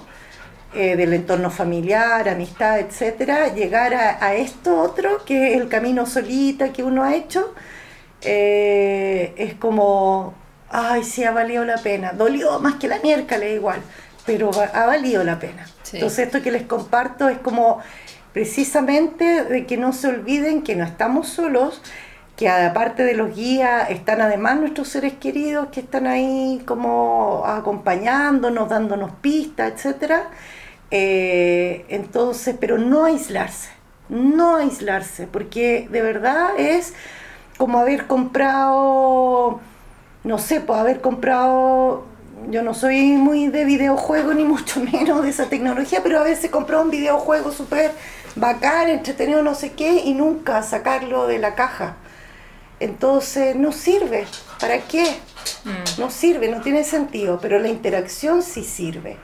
[0.74, 6.06] eh, del entorno familiar, amistad, etcétera, llegar a, a esto otro, que es el camino
[6.06, 7.54] solita que uno ha hecho,
[8.22, 10.34] eh, es como,
[10.70, 12.12] ay, sí, ha valido la pena.
[12.12, 13.80] Dolió más que la miércoles igual,
[14.26, 15.66] pero ha valido la pena.
[15.92, 17.80] Entonces esto que les comparto es como
[18.32, 21.82] precisamente de que no se olviden que no estamos solos,
[22.36, 28.68] que aparte de los guías están además nuestros seres queridos que están ahí como acompañándonos,
[28.68, 30.30] dándonos pistas, etcétera.
[30.90, 33.70] Eh, entonces, pero no aislarse,
[34.08, 36.94] no aislarse, porque de verdad es
[37.58, 39.60] como haber comprado,
[40.24, 42.06] no sé, pues haber comprado
[42.48, 46.50] yo no soy muy de videojuego ni mucho menos de esa tecnología, pero a veces
[46.50, 47.92] compro un videojuego súper
[48.36, 51.96] bacán, entretenido, no sé qué, y nunca sacarlo de la caja.
[52.78, 54.26] Entonces no sirve.
[54.58, 55.04] ¿Para qué?
[55.64, 56.00] Mm.
[56.00, 59.18] No sirve, no tiene sentido, pero la interacción sí sirve.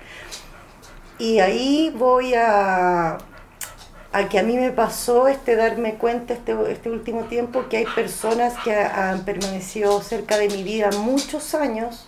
[1.18, 3.16] Y ahí voy a,
[4.12, 7.87] a que a mí me pasó este darme cuenta este, este último tiempo que hay
[7.87, 12.07] personas que ha- han permanecido cerca de mi vida muchos años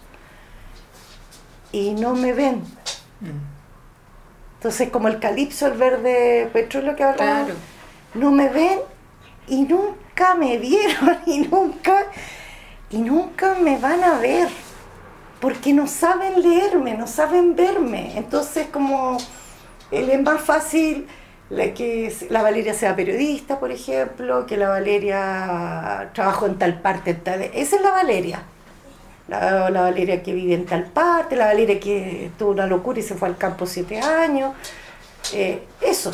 [1.73, 2.63] y no me ven.
[4.57, 7.55] Entonces, como el calipso, el verde petróleo que hablaba, Claro.
[8.15, 8.81] no me ven
[9.47, 12.07] y nunca me vieron y nunca,
[12.91, 14.49] y nunca me van a ver.
[15.41, 18.19] Porque no saben leerme, no saben verme.
[18.19, 19.19] Entonces, como
[19.93, 21.07] él es más fácil
[21.49, 27.13] la que la Valeria sea periodista, por ejemplo, que la Valeria trabajó en tal parte,
[27.13, 27.43] en tal.
[27.43, 28.43] Esa es la Valeria.
[29.29, 33.03] La, la Valeria que vive en tal parte, la Valeria que tuvo una locura y
[33.03, 34.55] se fue al campo siete años.
[35.33, 36.13] Eh, eso.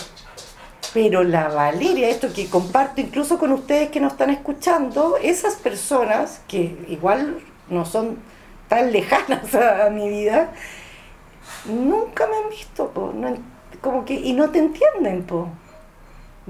[0.93, 6.41] Pero la Valeria, esto que comparto incluso con ustedes que nos están escuchando, esas personas
[6.47, 8.19] que igual no son
[8.69, 10.53] tan lejanas a, mi vida,
[11.65, 12.93] nunca me han visto,
[13.81, 15.49] como que, y no te entienden, po.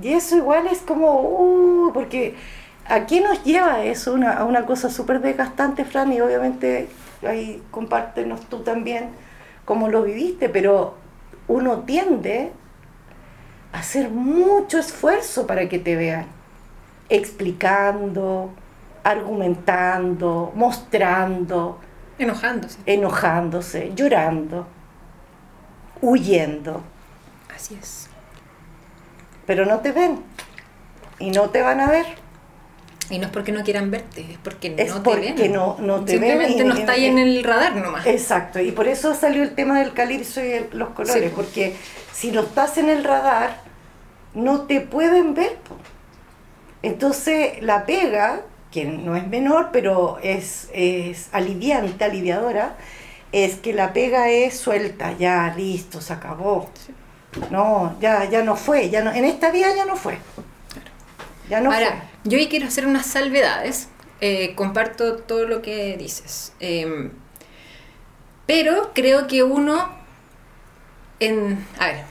[0.01, 2.35] Y eso igual es como, uh, porque
[2.87, 4.13] ¿a qué nos lleva eso?
[4.15, 6.89] Una, a una cosa súper desgastante, Fran, y obviamente
[7.27, 9.11] ahí compártenos tú también
[9.65, 10.95] cómo lo viviste, pero
[11.49, 12.53] uno tiende
[13.73, 16.27] a hacer mucho esfuerzo para que te vean,
[17.09, 18.51] explicando,
[19.03, 21.79] argumentando, mostrando,
[22.19, 22.79] Enojándose.
[22.87, 24.67] enojándose, llorando,
[26.01, 26.83] huyendo,
[27.55, 28.09] Así es.
[29.47, 30.21] pero no te ven
[31.19, 32.07] y no te van a ver.
[33.11, 35.53] Y no es porque no quieran verte, es porque Es no te porque ven.
[35.53, 38.07] no- no te ven Simplemente y- no está ahí en el radar nomás.
[38.07, 41.77] Exacto, y por eso salió el tema del calipso y el- los colores, Sí, porque
[42.13, 43.59] si no estás en el radar,
[44.35, 45.59] no te pueden ver.
[46.83, 52.77] Entonces la pega, que no es menor, pero es, es aliviante, aliviadora,
[53.33, 56.71] es que la pega es suelta, ya, listo, se acabó.
[57.51, 60.19] No, ya, ya no fue, ya no, en esta vida ya no fue.
[61.49, 63.89] Ya no Ahora, yo hoy quiero hacer unas salvedades.
[64.21, 66.53] Eh, comparto todo lo que dices.
[66.61, 67.11] Eh,
[68.47, 69.91] pero creo que uno,
[71.21, 72.05] en, a ver,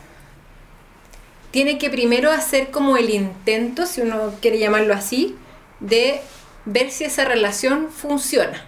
[1.52, 5.36] tiene que primero hacer como el intento, si uno quiere llamarlo así,
[5.80, 6.22] de
[6.66, 8.66] ver si esa relación funciona.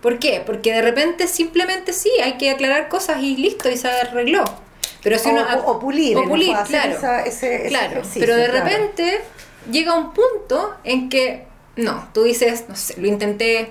[0.00, 0.42] ¿Por qué?
[0.44, 4.44] Porque de repente simplemente sí, hay que aclarar cosas y listo, y se arregló.
[5.02, 6.92] Pero si O- uno, o- pulir, o el pulir, claro.
[6.92, 8.64] esa- ese- ese claro, pero de claro.
[8.64, 9.20] repente
[9.70, 11.44] llega un punto en que
[11.76, 13.70] no, tú dices, no sé, lo intenté.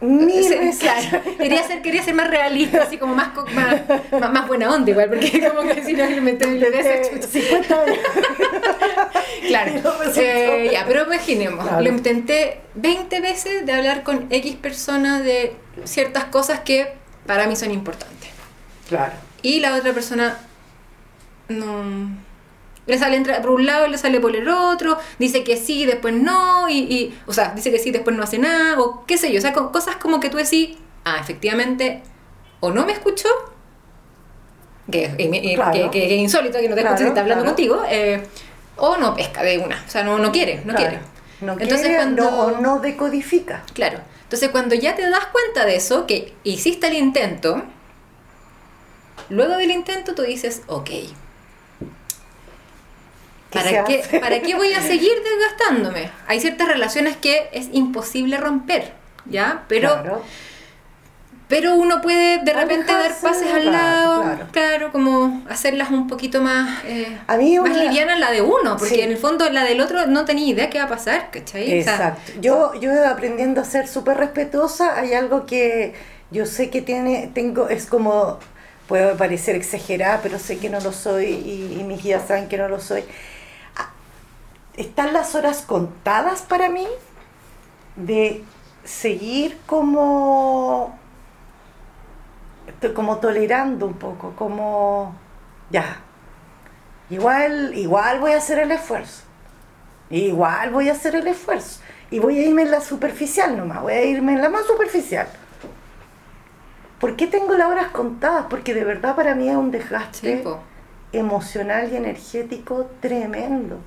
[0.00, 0.78] Mil veces.
[0.80, 3.82] claro, quería ser, quería ser más realista, así como más, más,
[4.20, 6.20] más, más buena onda igual, porque como que si no le
[7.10, 7.28] chucha.
[7.28, 7.98] 50 años.
[9.46, 9.72] Claro,
[10.16, 11.82] me eh, ya, pero imaginemos, Claro.
[11.82, 15.54] lo intenté 20 veces de hablar con X personas de
[15.84, 16.92] ciertas cosas que
[17.26, 18.21] para mí son importantes.
[18.88, 19.12] Claro.
[19.42, 20.38] Y la otra persona
[21.48, 21.82] no
[22.86, 26.14] le sale por un lado y le sale por el otro, dice que sí, después
[26.14, 29.30] no, y, y- o sea, dice que sí, después no hace nada, o qué sé
[29.32, 32.02] yo, o sea, co- cosas como que tú decís, ah, efectivamente,
[32.60, 33.28] o no me escuchó,
[34.90, 35.72] que, y Claro.
[35.72, 37.54] que, que- que insólito que no te Claro, escuche si está hablando claro.
[37.56, 38.26] contigo, eh,
[38.76, 40.98] o no pesca de una, o sea, no, no quiere, no quiere.
[41.40, 43.62] No Entonces, quiere, cuando- no, o no decodifica.
[43.74, 43.98] Claro.
[44.24, 47.62] Entonces, cuando ya te das cuenta de eso, que hiciste el intento,
[49.30, 50.90] luego del intento tú dices, ok.
[53.50, 54.18] ¿Qué se ¿Para qué, hace?
[54.20, 56.10] ¿Para qué voy a seguir desgastándome?
[56.26, 58.92] Hay ciertas relaciones que es imposible romper,
[59.26, 59.64] ¿ya?
[59.68, 60.22] Pero, Claro.
[61.48, 64.46] pero uno puede de repente dar pases al lado, claro.
[64.52, 64.92] claro.
[64.92, 69.00] como hacerlas un poquito más, eh, A mí más liviana la de uno, porque Sí.
[69.02, 71.80] en el fondo la del otro no tenía idea qué va a pasar, ¿cachai?
[71.80, 72.32] O sea, Exacto.
[72.40, 75.92] Yo, yo aprendiendo a ser súper respetuosa, hay algo que
[76.30, 78.38] yo sé que tiene, tengo, es como,
[78.88, 82.58] puede parecer exagerada, pero sé que no lo soy y, y mis guías saben que
[82.58, 83.04] no lo soy.
[83.76, 83.90] Ah,
[84.76, 86.86] Están las horas contadas para mí
[87.96, 88.44] de
[88.84, 90.98] seguir como,
[92.94, 95.14] como tolerando un poco, como,
[95.70, 96.00] ya,
[97.10, 99.22] igual, igual voy a hacer el esfuerzo.
[100.10, 101.80] Igual voy a hacer el esfuerzo.
[102.10, 105.28] Y voy a irme en la superficial nomás, voy a irme en la más superficial.
[107.02, 108.46] ¿Por qué tengo las horas contadas?
[108.48, 110.44] Porque de verdad para mí es un desgaste
[111.12, 113.78] emocional y energético tremendo.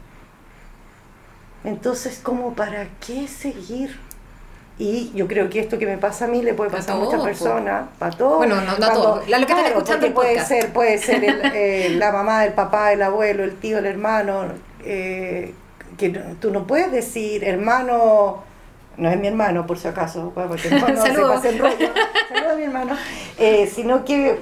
[1.63, 3.97] Entonces, como para qué seguir?
[4.77, 6.99] Y yo creo que esto que me pasa a mí le puede Pa' pasar a
[6.99, 8.37] muchas personas, para todos.
[8.37, 9.29] Bueno, no- no a todos.
[9.29, 12.11] La- lo que están claro, escuchando porque el puede ser, puede ser el, eh, la
[12.11, 14.43] mamá, el papá, el abuelo, el tío, el hermano.
[14.87, 15.53] eh,
[15.97, 18.43] que no- tú no puedes decir hermano,
[18.97, 21.43] no es mi hermano por si acaso, porque no, no se Saludos.
[21.43, 21.89] rollo.
[22.29, 22.95] Saludos a mi hermano.
[23.37, 24.39] Eh, sino que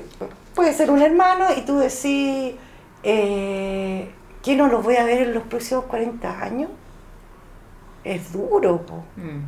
[0.56, 2.54] puede ser un hermano y tú decís
[3.04, 4.10] eh,
[4.42, 6.70] que no los voy a ver en los próximos 40 años.
[8.04, 9.04] Es duro, po.
[9.16, 9.44] Mm.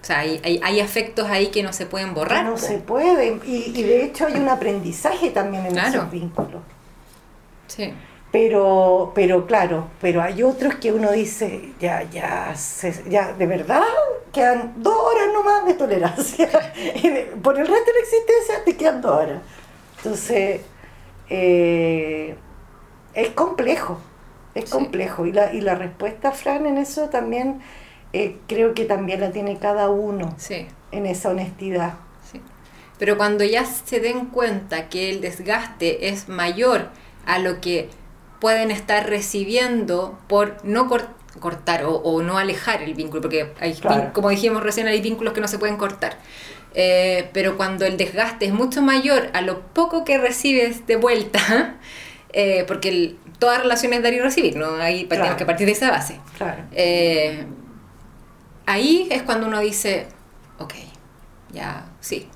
[0.00, 2.44] O sea, hay, hay, hay afectos ahí que no se pueden borrar.
[2.44, 2.58] no po.
[2.58, 3.38] se puede.
[3.46, 5.88] Y, y de hecho hay un aprendizaje también en Claro.
[6.00, 6.60] esos vínculos.
[7.68, 7.94] Sí.
[8.32, 13.82] Pero, pero claro, pero hay otros que uno dice, ya, ya, se- ya, de verdad,
[14.32, 16.48] quedan dos horas nomás de tolerancia.
[17.42, 19.42] Por el resto de la existencia te quedan dos horas.
[19.98, 20.62] Entonces,
[21.28, 22.34] eh,
[23.14, 23.98] es complejo,
[24.54, 24.70] es Sí.
[24.70, 25.26] complejo.
[25.26, 27.60] Y la, y la respuesta, Fran, en eso también,
[28.14, 30.66] eh, creo que también la tiene cada uno, Sí.
[30.90, 31.94] en esa honestidad.
[32.30, 32.40] Sí.
[32.98, 36.88] Pero cuando ya se den cuenta que el desgaste es mayor
[37.26, 37.88] a lo que
[38.42, 43.72] pueden estar recibiendo por no cor- cortar o, o no alejar el vínculo, porque hay,
[43.74, 44.10] Claro.
[44.12, 46.16] como dijimos recién, hay vínculos que no se pueden cortar.
[46.74, 51.76] Eh, pero cuando el desgaste es mucho mayor a lo poco que recibes de vuelta,
[52.32, 54.74] eh, porque el- toda relación es dar y recibir, ¿no?
[54.74, 55.22] Ahí Claro.
[55.22, 56.18] tenemos que partir de esa base.
[56.36, 56.64] Claro.
[56.72, 57.44] Eh,
[58.66, 60.08] ahí es cuando uno dice,
[60.58, 60.74] ok,
[61.52, 62.28] ya, sí,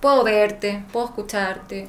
[0.00, 1.86] puedo verte, puedo escucharte,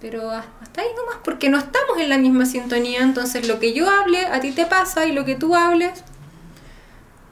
[0.00, 3.72] pero ha- hasta ahí nomás, porque no estamos en la misma sintonía, entonces lo que
[3.72, 6.04] yo hable a ti te pasa y lo que tú hables,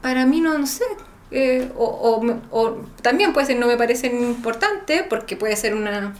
[0.01, 0.83] para mí no, no sé.
[1.29, 5.75] eh, o, o me- o también puede ser no me parece importante porque puede ser
[5.75, 6.13] una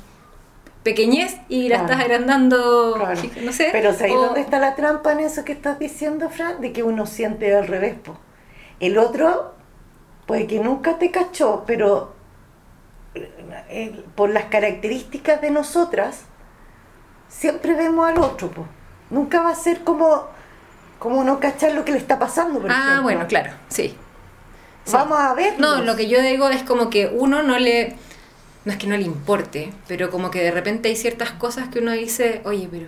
[0.84, 1.92] pequeñez y la Claro.
[1.94, 3.22] estás agrandando Claro.
[3.42, 6.60] no sé Pero ¿sabes o- dónde está la trampa en eso que estás diciendo, Fran?
[6.60, 7.96] De que uno siente al revés.
[8.04, 8.18] po.
[8.82, 9.54] El otro,
[10.26, 12.14] puede que nunca te cachó, pero
[13.70, 16.24] eh, por las características de nosotras,
[17.30, 18.50] siempre vemos al otro.
[18.50, 18.66] po.
[19.10, 20.28] Nunca va a ser como,
[21.00, 22.60] como no cachar lo que le está pasando.
[22.60, 23.04] Por ah ejemplo.
[23.04, 23.96] bueno claro sí
[24.88, 24.94] Sí.
[24.94, 25.60] Vamos a ver.
[25.60, 27.98] No, lo que yo digo es como que uno no le.
[28.64, 31.80] No es que no le importe, pero como que de repente hay ciertas cosas que
[31.80, 32.88] uno dice, oye, pero.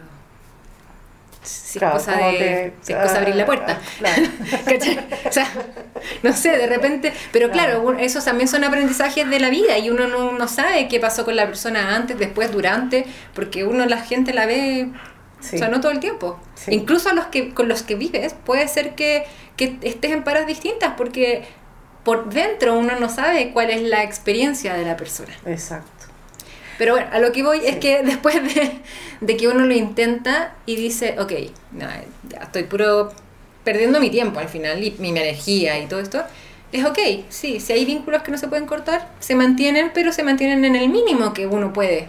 [1.41, 2.37] Si es Claro, cosa de.
[2.37, 3.79] que- si es cosa de abrir la ah, puerta.
[5.29, 5.47] O sea,
[6.23, 7.13] no sé, de repente.
[7.31, 10.99] Pero claro, esos también son aprendizajes de la vida y uno no, no sabe qué
[10.99, 14.89] pasó con la persona antes, después, durante, porque uno la gente la ve.
[15.39, 15.55] Sí.
[15.55, 16.37] O sea, no todo el tiempo.
[16.55, 16.73] Sí.
[16.73, 19.25] Incluso a los que, con los que vives, puede ser que,
[19.55, 21.45] que estés en paras distintas, porque
[22.03, 25.33] por dentro uno no sabe cuál es la experiencia de la persona.
[25.45, 25.98] Exacto.
[26.79, 28.71] Pero bueno, a lo que voy es que después de,
[29.21, 31.33] de que uno lo intenta y dice, ok,
[31.73, 31.85] no,
[32.29, 33.11] ya estoy puro
[33.63, 36.23] perdiendo mi tiempo al final y mi energía y todo esto,
[36.71, 40.23] es ok, sí, si hay vínculos que no se pueden cortar, se mantienen, pero se
[40.23, 42.07] mantienen en el mínimo que uno puede.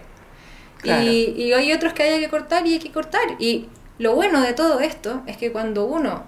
[0.78, 1.02] Claro.
[1.04, 3.22] Y, y hay otros que hay que cortar y hay que cortar.
[3.38, 6.24] Y lo bueno de todo esto es que cuando uno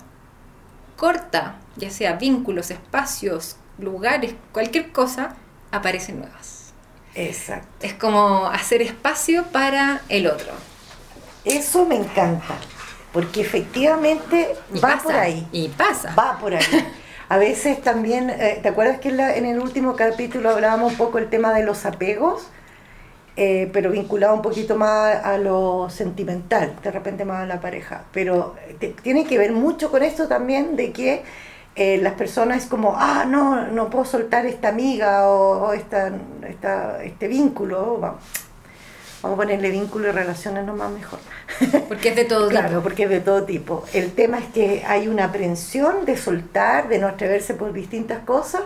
[0.96, 5.36] corta, ya sea vínculos, espacios, lugares, cualquier cosa,
[5.70, 6.71] aparecen nuevas.
[7.14, 7.68] Exacto.
[7.86, 10.52] Es como hacer espacio para el otro.
[11.44, 12.54] Eso me encanta.
[13.12, 15.46] Porque efectivamente Y va pasa, por ahí.
[15.52, 16.14] Y pasa.
[16.18, 16.64] Va por ahí.
[17.28, 20.98] A veces también, eh, ¿te acuerdas que en, la- en el último capítulo hablábamos un
[20.98, 22.46] poco el tema de los apegos?
[23.36, 28.04] Eh, pero vinculado un poquito más a lo sentimental, de repente más a la pareja.
[28.12, 31.22] Pero eh, te- tiene que ver mucho con esto también de que
[31.74, 36.10] eh, las personas es como, ah, no, no puedo soltar esta amiga o, o esta,
[36.48, 37.98] esta- este vínculo.
[37.98, 38.20] Vamos,
[39.22, 41.18] vamos a ponerle vínculo y relaciones nomás mejor.
[41.88, 42.82] Porque es de todo Claro, tipo.
[42.82, 43.84] porque es de todo tipo.
[43.92, 48.62] El tema es que hay una aprensión de soltar, de no atreverse por distintas cosas.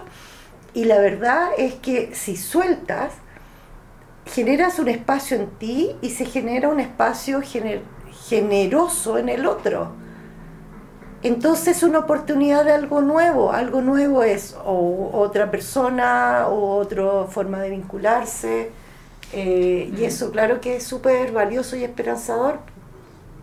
[0.74, 3.12] Y la verdad es que si sueltas,
[4.26, 7.82] generas un espacio en ti y se genera un espacio gener-
[8.28, 9.92] generoso en el otro.
[11.22, 13.52] Entonces una oportunidad de algo nuevo.
[13.52, 18.74] Algo nuevo es o otra persona o otra forma de vincularse.
[19.32, 22.60] eh, y eso claro que es súper valioso y esperanzador.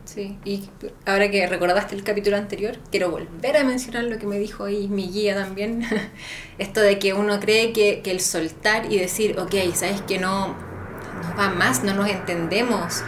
[0.06, 0.70] Sí, y
[1.06, 4.90] ahora que recordaste el capítulo anterior, quiero volver a mencionar lo que me dijo ahí
[4.90, 5.84] mi guía también.
[6.58, 10.50] Esto de que uno cree que, que el soltar y decir, ok, sabes que no,
[10.50, 13.06] no va más, no nos entendemos,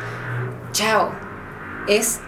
[0.72, 1.22] chao,
[1.88, 2.22] es,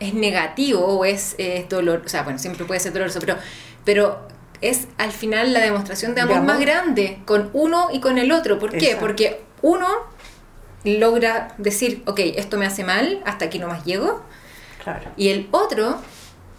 [0.00, 3.36] es negativo o es, eh, dolor, o sea, bueno, siempre puede ser doloroso, pero,
[3.84, 4.28] pero
[4.60, 8.32] es al final la demostración de De amor, más grande con uno y con el
[8.32, 8.58] otro.
[8.58, 8.76] ¿Por qué?
[8.76, 9.00] Exacto.
[9.00, 9.86] Porque uno
[10.84, 14.22] logra decir, ok, esto me hace mal, hasta aquí nomás llego.
[14.82, 15.10] Claro.
[15.16, 15.98] Y el otro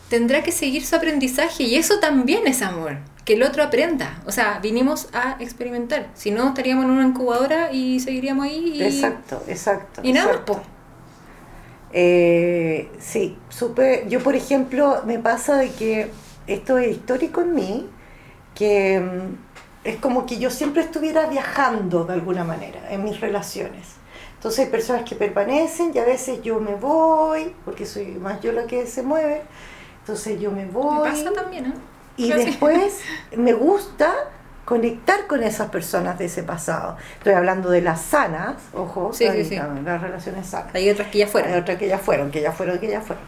[0.10, 4.22] tendrá que seguir su aprendizaje y eso también es amor, que el otro aprenda.
[4.26, 6.10] O sea, vinimos a experimentar.
[6.16, 8.74] Si no, estaríamos en una incubadora y seguiríamos ahí.
[8.76, 8.84] Y...
[8.84, 10.02] Exacto, exacto.
[10.04, 10.62] Y nada, exacto.
[11.92, 16.12] Eh, sí, supe, yo por ejemplo me pasa de que
[16.48, 17.90] esto es histórico en mí,
[18.56, 23.88] que mm, es como que yo siempre estuviera viajando de alguna manera en mis relaciones.
[24.36, 28.52] Entonces hay personas que permanecen y a veces yo me voy, porque soy más yo
[28.52, 29.42] la que se mueve,
[30.00, 31.10] entonces yo me voy.
[31.10, 31.74] Me pasa también, ¿eh?
[32.18, 33.00] Y después
[33.38, 34.30] me gusta
[34.70, 36.96] conectar con esas personas de ese pasado.
[37.18, 39.56] Estoy hablando de las sanas, ojo, Sí, sí, las, sí.
[39.84, 40.76] las relaciones sanas.
[40.76, 41.54] Hay otras que ya Hay fueron.
[41.60, 43.24] otras que ya fueron, que ya fueron, que ya fueron.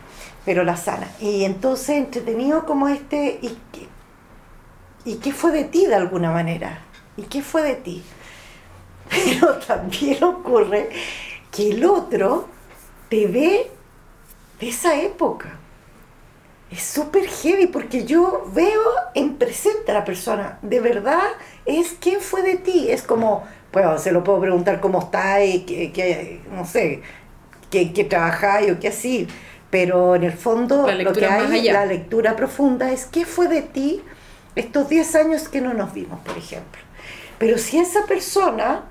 [0.46, 1.10] Pero las sanas.
[1.20, 3.88] Y entonces entretenido como este, ¿y qué,
[5.06, 6.78] ¿y qué fue de ti de alguna manera?
[7.18, 8.04] ¿Y qué fue de ti?
[9.10, 10.90] Pero también ocurre
[11.50, 12.48] que el otro
[13.10, 13.72] te ve
[14.60, 15.58] de esa época.
[16.72, 18.82] Es súper heavy porque yo veo
[19.14, 20.58] en presente a la persona.
[20.62, 21.22] De verdad,
[21.66, 22.88] es quién fue de ti.
[22.90, 23.44] Es como,
[23.74, 27.02] bueno, se lo puedo preguntar cómo está y que, que, no sé,
[27.70, 29.28] que, que trabajáis o qué así.
[29.70, 34.02] Pero en el fondo, lo que hay, la lectura profunda es qué fue de ti
[34.56, 36.82] estos 10 años que no nos vimos, por ejemplo.
[37.38, 38.84] Pero si esa persona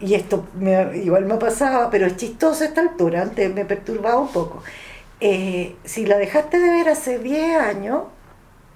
[0.00, 4.18] y esto me- igual me pasaba, pero es chistoso a esta altura, antes me perturbaba
[4.18, 4.62] un poco.
[5.20, 8.04] Eh, si la dejaste de ver hace 10 años,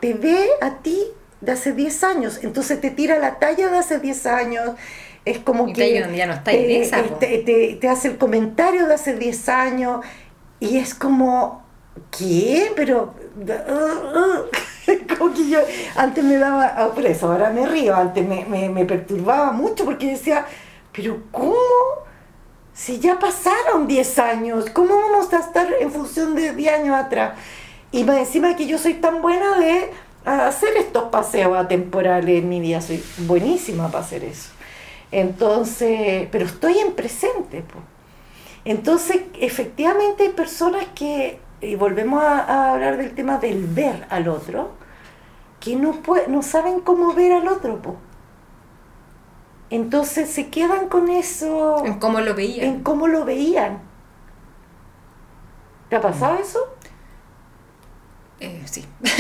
[0.01, 1.03] te ve a ti
[1.41, 4.73] de hace 10 años, entonces te tira la talla de hace 10 años,
[5.25, 7.17] es como Y que te- ya no está te, esa, po.
[7.17, 10.05] te, te- te hace el comentario de hace 10 años
[10.61, 11.63] y es como,
[12.17, 12.73] ¿qué?
[12.77, 13.15] Pero...
[15.19, 15.61] como que yo
[15.97, 19.85] antes me daba, ah, por eso ahora me río, antes me, me, me perturbaba mucho
[19.85, 20.47] porque decía,
[20.93, 21.55] pero ¿cómo?
[22.75, 27.39] Si ya pasaron 10 años, ¿cómo vamos a estar en función de 10 años atrás?
[27.93, 29.93] Y más encima que yo soy tan buena de
[30.25, 34.51] hacer estos paseos atemporales en mi vida, soy buenísima para hacer eso.
[35.13, 37.63] Entonces, pero estoy en presente.
[37.63, 37.79] po.
[38.65, 44.71] Entonces, efectivamente hay personas que, y volvemos a, hablar del tema del ver al otro,
[45.61, 47.81] que no saben cómo ver al otro.
[47.81, 47.97] po.
[49.71, 52.65] Entonces se quedan con eso En cómo lo veía.
[52.65, 53.79] en cómo lo veían.
[55.89, 56.59] ¿Te ha pasado eso?
[58.41, 58.85] Eh, sí.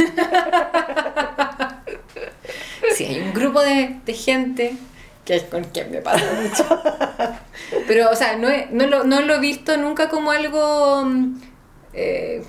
[2.95, 4.77] sí, hay un grupo de, de gente
[5.25, 6.65] que es con quien me pasa mucho.
[7.87, 11.41] Pero, o sea, no, he- no, lo, no lo he visto nunca como algo mm,
[11.95, 12.45] eh,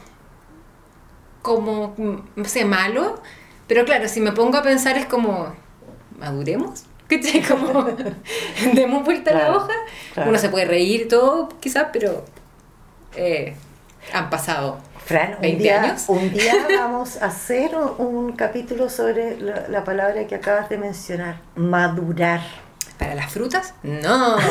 [1.41, 3.21] como, mm, no sé, malo.
[3.67, 5.53] Pero claro, si me pongo a pensar es como,
[6.19, 6.83] ¿maduremos?
[7.07, 7.41] ¿Cachai?
[7.47, 7.83] Como,
[8.73, 9.73] demos vuelta a la hoja.
[10.13, 10.29] claro.
[10.29, 12.25] Uno se puede reír todo, quizás, pero
[13.15, 13.55] eh,
[14.13, 16.05] han pasado Fran, un 20 día, años.
[16.07, 20.77] un día vamos a hacer un, un capítulo sobre la, la palabra que acabas de
[20.77, 22.41] mencionar, madurar.
[22.97, 23.73] ¿Para las frutas?
[23.83, 24.37] No.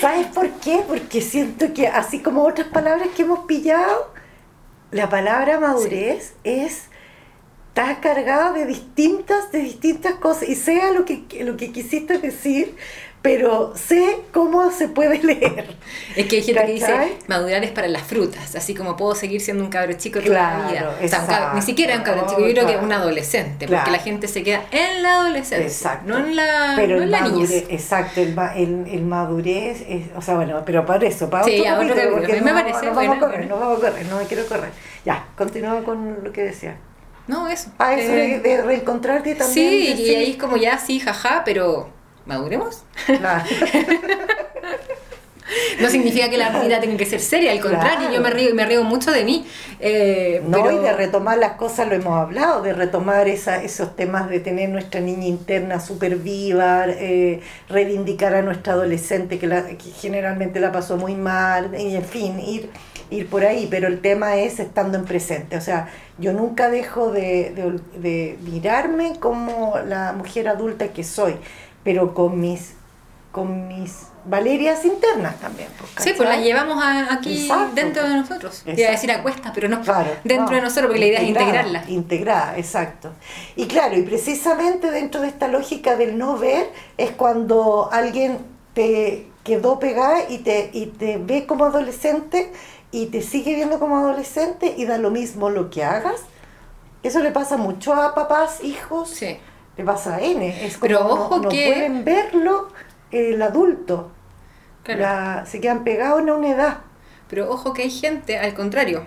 [0.00, 0.82] ¿Sabes por qué?
[0.88, 4.12] Porque siento que así como otras palabras que hemos pillado,
[4.90, 6.86] la palabra madurez es
[7.74, 12.76] está cargada de distintas, de distintas cosas, y sea lo que, lo que quisiste decir,
[13.22, 15.74] pero sé cómo se puede leer.
[16.14, 17.12] Es que hay gente que dice, ¿Cachai?
[17.28, 20.62] madurar es para las frutas, así como puedo seguir siendo un cabro chico toda Claro,
[20.64, 20.98] la vida.
[21.02, 22.84] O sea, cabro- ni siquiera un cabro chico, yo creo que Claro.
[22.86, 23.84] un adolescente, Claro.
[23.84, 26.08] porque la gente se queda en la adolescencia, Exacto.
[26.08, 27.64] no en la, pero no en la madurez, niñez.
[27.70, 31.74] exacto, el, el, el madurez, es, o sea, bueno, pero para eso, para Sí, otro
[31.94, 33.54] capítulo, porque me no, parece, no bueno, vamos a correr, bueno.
[33.54, 34.70] no vamos a correr, no me quiero correr.
[35.06, 36.76] Ya, continúa con lo que decía.
[37.26, 37.70] No, eso.
[37.78, 39.54] Ah, eso Eh, de, de reencontrarte también.
[39.70, 41.88] sí, y decir- ahí es como ya, sí, jaja, pero
[42.26, 42.82] ¿maduremos?
[43.06, 43.44] Claro.
[45.80, 48.14] No significa que la vida tenga que ser seria, al contrario, Claro.
[48.14, 49.44] yo me río, me río mucho de mí.
[49.80, 53.94] eh, No, pero- y de retomar las cosas lo hemos hablado, de retomar esa, esos
[53.96, 59.66] temas de tener nuestra niña interna súper viva, eh, reivindicar a nuestra adolescente que, la,
[59.66, 62.70] que generalmente la pasó muy mal, y en fin, ir,
[63.12, 65.88] ir por ahí, pero el tema es estando en presente, o sea,
[66.18, 71.36] yo nunca dejo de, de, de mirarme como la mujer adulta que soy,
[71.84, 72.74] pero con mis,
[73.32, 75.68] con mis valerias internas también.
[75.78, 78.20] pues, Sí, pues las llevamos a- aquí Exacto, dentro de pues.
[78.30, 78.62] nosotros.
[78.64, 79.80] Te Iba a decir a cuestas, pero no.
[79.80, 81.84] Claro, dentro no, de nosotros, porque la idea es integrarla.
[81.88, 83.10] Integrada, exacto.
[83.56, 88.38] Y claro, y precisamente dentro de esta lógica del no ver es cuando alguien
[88.74, 92.52] te quedó pegada y te, y te ve como adolescente
[92.92, 96.20] y te sigue viendo como adolescente y da lo mismo lo que hagas.
[97.02, 99.36] Eso le pasa mucho a papás, hijos, Sí.
[99.76, 100.64] le pasa a N.
[100.64, 102.68] Es como Pero no- ojo no, que- pueden verlo
[103.10, 104.12] el adulto.
[104.84, 105.00] Claro.
[105.00, 106.78] La- se quedan pegados en una edad.
[107.28, 109.04] Pero ojo que hay gente, al contrario,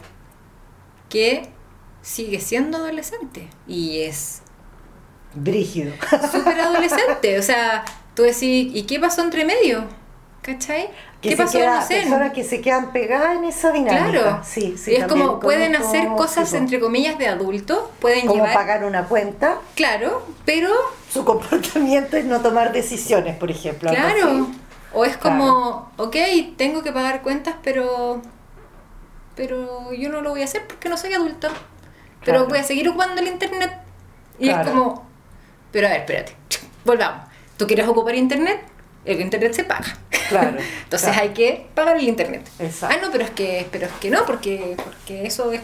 [1.10, 1.48] que
[2.02, 4.42] sigue siendo adolescente y es
[5.34, 5.94] Brígido.
[6.32, 7.38] súper adolescente.
[7.40, 7.84] O sea,
[8.16, 9.84] tú decís, ¿y qué pasó entre medio?
[10.46, 10.90] ¿Cachai?
[11.22, 11.58] Que ¿Qué pasó?
[11.58, 12.02] queda- no sé.
[12.02, 14.12] personas que se quedan pegadas en esa dinámica.
[14.12, 14.42] Claro.
[14.46, 18.36] Sí, sí, y es como, pueden hacer cosas tipo, entre comillas de adultos, pueden Como
[18.44, 18.54] llevar.
[18.54, 20.70] pagar una cuenta, Claro, pero
[21.12, 23.90] su comportamiento es no tomar decisiones, por ejemplo.
[23.90, 24.48] Claro.
[24.94, 26.16] O es como, ok,
[26.58, 28.22] tengo que pagar cuentas, pero
[29.36, 31.50] pero yo no lo voy a hacer porque no soy adulto.
[32.24, 32.46] Pero Claro.
[32.48, 33.72] voy a seguir ocupando el internet.
[34.40, 34.62] Y Claro.
[34.64, 35.06] es como,
[35.72, 36.36] pero a ver, espérate,
[36.86, 37.28] volvamos.
[37.58, 38.62] ¿Tú quieres ocupar internet?
[39.06, 39.98] El internet se paga.
[40.30, 41.22] Claro, Entonces claro.
[41.24, 42.42] hay que pagar el internet.
[42.60, 42.96] Exacto.
[42.98, 45.62] Ah, no, pero es que, pero es que no, porque, porque eso es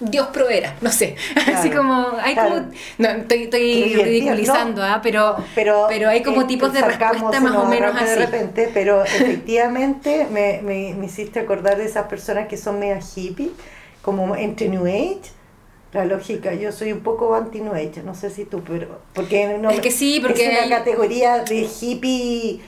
[0.00, 1.14] Dios proveerá, no sé.
[1.34, 2.54] Claro, Así como, hay claro.
[2.56, 2.66] como,
[2.98, 5.00] no, estoy, estoy ridiculizando, no, ¿ah?
[5.02, 8.04] pero, pero, pero hay como eh, tipos de respuesta más o nos menos así.
[8.06, 9.04] de repente, pero
[9.54, 13.50] efectivamente me, me, me hiciste acordar de esas personas que son media hippie,
[14.02, 15.20] como entre New Age.
[15.92, 19.00] La lógica, yo soy un poco anti New Age, no sé si tú, pero.
[19.12, 22.60] Porque no, Es que sí, porque Es una hay- categoría de hippie.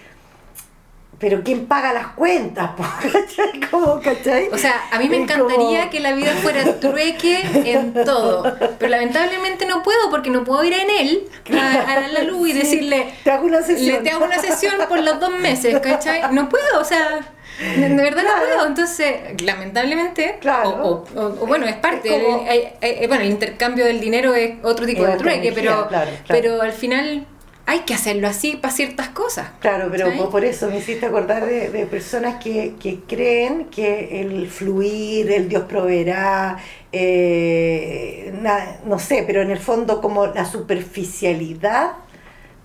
[1.18, 2.70] Pero ¿quién paga las cuentas?
[3.02, 3.60] ¿Cachai?
[3.70, 4.48] ¿Cómo, cachai?
[4.52, 7.40] O sea, a mí me encantaría como- que la vida fuera trueque
[7.72, 12.22] en todo, pero lamentablemente no puedo porque no puedo ir en él a, a la
[12.24, 14.02] luz y Sí, decirle, Te hago una le sesión.
[14.04, 16.20] te hago una sesión por los dos meses, ¿cachai?
[16.32, 17.20] No puedo, o sea,
[17.58, 18.38] de, verdad Claro.
[18.38, 18.66] no puedo.
[18.66, 20.68] Entonces, lamentablemente, Claro.
[20.70, 22.46] o, o- o- o bueno, es parte, Es como-
[22.82, 26.10] el, bueno, el intercambio del dinero es otro tipo Es de trueque, energía, pero, claro,
[26.26, 26.42] claro.
[26.42, 27.26] pero al final
[27.66, 29.48] hay que hacerlo así para ciertas cosas.
[29.60, 30.18] Claro, pero ¿Sí?
[30.18, 35.30] por- por eso me hiciste acordar de, de personas que, que creen que el fluir,
[35.32, 36.58] el Dios proveerá,
[36.92, 41.92] eh, na- no sé, pero en el fondo como la superficialidad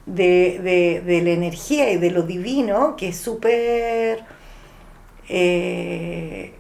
[0.06, 4.24] de, de- de la energía y de lo divino, que es súper...
[5.30, 6.54] eh,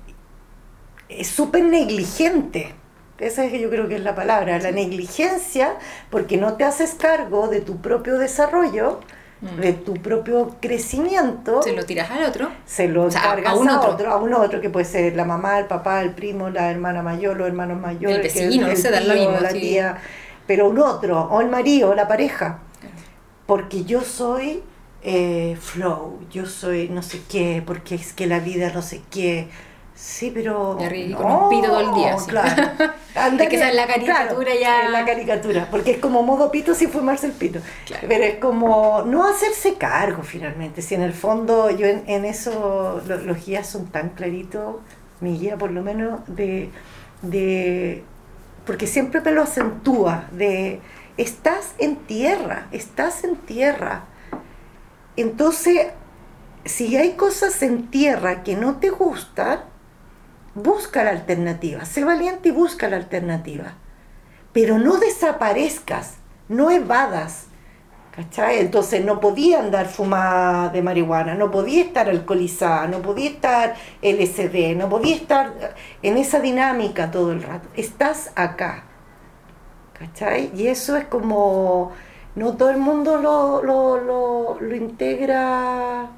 [1.10, 2.74] es súper negligente.
[3.22, 5.76] Esa es que yo creo que es la palabra, la negligencia,
[6.10, 9.00] porque no te haces cargo de tu propio desarrollo,
[9.42, 9.60] Mm.
[9.60, 12.50] de tu propio crecimiento, Se lo tiras al otro.
[12.66, 13.92] se lo O sea, a- encargas a un otro.
[13.92, 17.02] otro, a un otro que puede ser la mamá, el papá, el primo, la hermana
[17.02, 19.60] mayor, los hermanos mayores, El vecino, no sé, da lo tío, mismo, la sí.
[19.62, 19.98] tía,
[20.46, 22.60] pero un otro, o el marido, o la pareja,
[23.46, 24.62] porque yo soy
[25.04, 29.48] eh, flow, yo soy no sé qué, porque es que la vida no sé qué.
[30.04, 30.78] Sí, pero.
[30.96, 32.30] Y con un pito todo el día, sí.
[32.32, 32.64] Claro.
[33.40, 34.86] Es que esa es la caricatura claro, ya.
[34.86, 37.60] es la caricatura, porque es como modo pito sin fumarse el pito.
[37.86, 38.08] Claro.
[38.08, 40.82] Pero es como no hacerse cargo finalmente.
[40.82, 44.78] Si en el fondo yo en, en eso, lo- los guías son tan claritos,
[45.20, 46.72] mi guía por lo menos, de,
[47.22, 48.04] de.
[48.66, 50.80] Porque siempre me lo acentúa, de.
[51.18, 54.06] Estás en tierra, estás en tierra.
[55.18, 55.88] Entonces,
[56.66, 59.60] si hay cosas en tierra que no te gustan,
[60.56, 61.86] busca la alternativa.
[61.86, 63.74] Sé valiente y busca la alternativa.
[64.54, 66.16] Pero no desaparezcas,
[66.50, 67.48] no evadas.
[68.38, 74.76] Entonces no podía andar fumada de marihuana, no podía estar alcoholizada, no podía estar LSD,
[74.76, 77.70] no podía estar en esa dinámica todo el rato.
[77.76, 78.84] Estás acá.
[79.98, 80.52] ¿Cachai?
[80.56, 81.92] Y eso es como,
[82.36, 86.10] no todo el mundo lo, lo, lo, lo integra,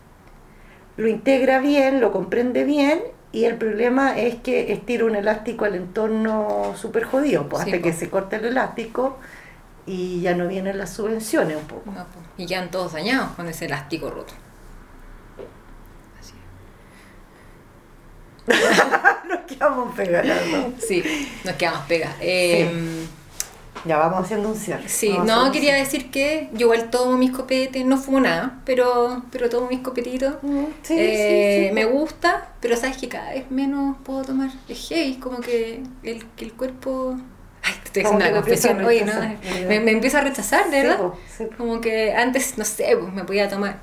[0.97, 3.01] lo integra bien, lo comprende bien,
[3.33, 7.81] y el problema es que estira un elástico al entorno súper jodido, pues, Sí, hasta
[7.81, 9.17] que se corta el elástico
[9.87, 11.91] y ya no vienen las subvenciones un poco.
[11.91, 12.19] No, po.
[12.37, 14.33] y quedan todos dañados con ese elástico roto.
[16.19, 16.33] Así.
[19.27, 20.73] Nos quedamos pegados.
[20.87, 21.03] Sí,
[21.43, 22.15] nos quedamos pegas.
[22.21, 23.02] Eh,
[23.85, 24.87] Ya vamos haciendo un cierre.
[24.87, 29.23] sí, Vamos no, quería decir que yo igual tomo mis copetes, no fumo nada, pero,
[29.31, 30.35] pero tomo mis copetitos.
[30.41, 31.73] Mm, Sí, Eh, sí, sí.
[31.73, 34.49] Me gusta, pero sabes que cada vez menos puedo tomar.
[34.69, 37.17] Es heavy, como que el, que el cuerpo.
[37.61, 38.85] Ay, te estoy haciendo una confesión.
[38.85, 39.13] Oye, no,
[39.67, 40.97] me, me empieza a rechazar, de verdad.
[40.97, 41.57] po, sí, po.
[41.57, 43.79] Como que antes, no sé, pues me podía tomar,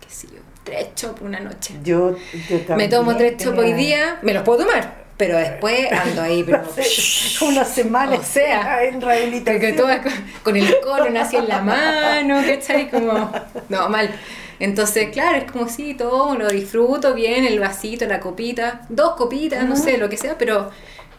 [0.00, 1.74] qué sé yo, tres chopos una noche.
[1.84, 2.16] Yo, yo
[2.56, 6.42] Me también tomo tres chopos hoy día, me los puedo tomar, pero después ando ahí,
[6.42, 6.62] pero.
[7.42, 10.00] Una semana O sea, en rehabilitación.
[10.42, 12.90] Con, el colon así en la mano, ¿cachai?
[12.90, 13.30] Como,
[13.68, 14.10] no, mal.
[14.60, 19.64] Entonces, claro, es como sí, todo, lo disfruto bien, el vasito, la copita, dos copitas,
[19.66, 20.70] no sé, lo que sea, pero,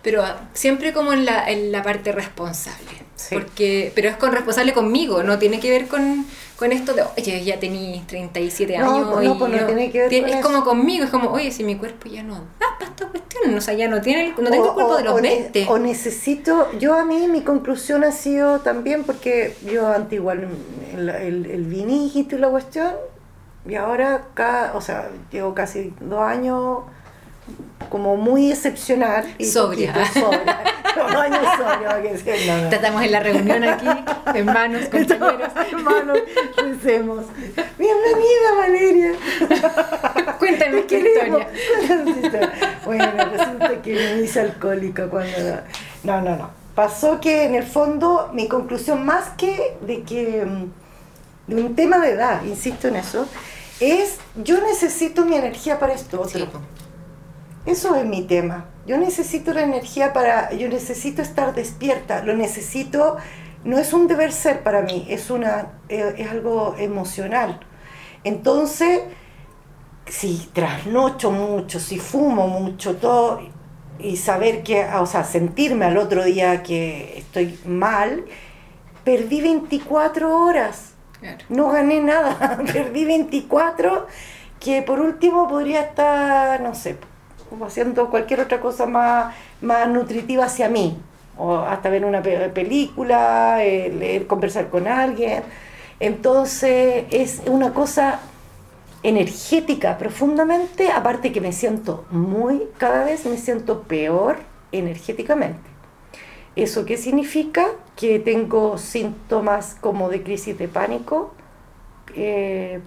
[0.02, 0.24] pero
[0.54, 3.04] siempre como en la, en la parte responsable.
[3.16, 3.36] Sí.
[3.36, 6.26] Porque, pero es con responsable conmigo, no tiene que ver con,
[6.58, 9.10] con esto de, oye, ya tení 37 No, años.
[9.14, 10.48] pues no, pues no tiene que ver con es eso.
[10.48, 13.62] como conmigo, es como, oye, si mi cuerpo ya no da para esta cuestión, o
[13.62, 15.30] sea, ya no tiene, el- no tengo O- el cuerpo o- de los o ne-
[15.54, 15.66] 20.
[15.70, 20.48] O necesito, yo a mí mi conclusión ha sido también, porque yo antes igual
[20.94, 22.94] el, el, el vinito y la cuestión,
[23.68, 26.80] y ahora, cada, o sea, llevo casi dos años
[27.90, 29.26] como muy excepcional.
[29.38, 29.94] Y Sobria.
[30.14, 30.60] sobria.
[32.72, 33.88] Estamos en la reunión aquí,
[34.34, 35.50] hermanos, compañeros.
[35.72, 36.20] Hermanos,
[36.58, 37.26] recemos.
[37.78, 39.12] Bienvenida, Valeria.
[40.40, 41.42] Cuéntame queremos.
[41.82, 42.54] historia.
[42.86, 45.38] Bueno, resulta que me hice alcohólica cuando...
[46.04, 46.50] No, no, no.
[46.76, 52.00] Pasó que en el fondo mi conclusión más que de que mm, de un tema
[52.00, 53.28] de edad, insisto en eso,
[53.80, 56.40] es yo necesito mi energía para esto otro.
[56.40, 56.48] Sí.
[57.66, 58.66] Eso es mi tema.
[58.86, 63.18] Yo necesito la energía para, yo necesito estar despierta, lo necesito,
[63.64, 67.60] no es un deber ser para mí, es, una, eh, es algo emocional.
[68.24, 69.02] Entonces,
[70.06, 73.42] si trasnocho mucho, si fumo mucho, todo,
[73.98, 78.26] y saber que, o sea, sentirme al otro día que estoy mal,
[79.04, 80.96] perdí 24 horas
[81.50, 84.08] no gané nada, perdí 24,
[84.60, 86.98] que por último podría estar, no sé,
[87.56, 90.98] como haciendo cualquier otra cosa más, más nutritiva hacia mí,
[91.38, 95.44] o hasta ver una pe- película, eh, leer, conversar con alguien.
[96.00, 98.20] Entonces es una cosa
[99.04, 104.40] energética profundamente, aparte que me siento muy, cada vez me siento peor
[104.72, 105.70] energéticamente.
[106.56, 107.68] ¿Eso qué significa?
[107.96, 111.34] Que tengo síntomas como de crisis de pánico
[112.16, 112.82] eh,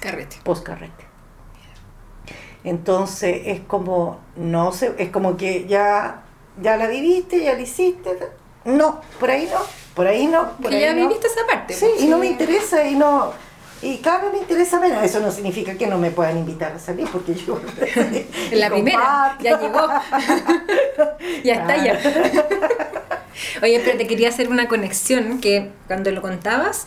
[0.00, 0.36] Carrete.
[0.64, 1.11] carrete.
[2.64, 6.22] Entonces es como, no sé, es como que ya,
[6.60, 8.10] ya la viviste, ya la hiciste.
[8.64, 9.58] No, por ahí no,
[9.94, 10.52] por ahí no.
[10.52, 11.08] Por Que ahí ya no.
[11.08, 11.74] viviste esa parte.
[11.74, 13.32] Sí, y no me interesa y no
[13.82, 15.02] y cada vez me interesa menos.
[15.02, 17.60] Eso no significa que no me puedan invitar a salir porque yo
[18.50, 19.88] En la primera, ya llegó.
[21.44, 21.98] ya está ya.
[23.60, 26.86] Oye, pero te quería hacer una conexión que cuando lo contabas,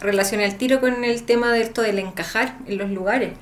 [0.00, 3.34] relacioné al tiro con el tema de esto del encajar en los lugares.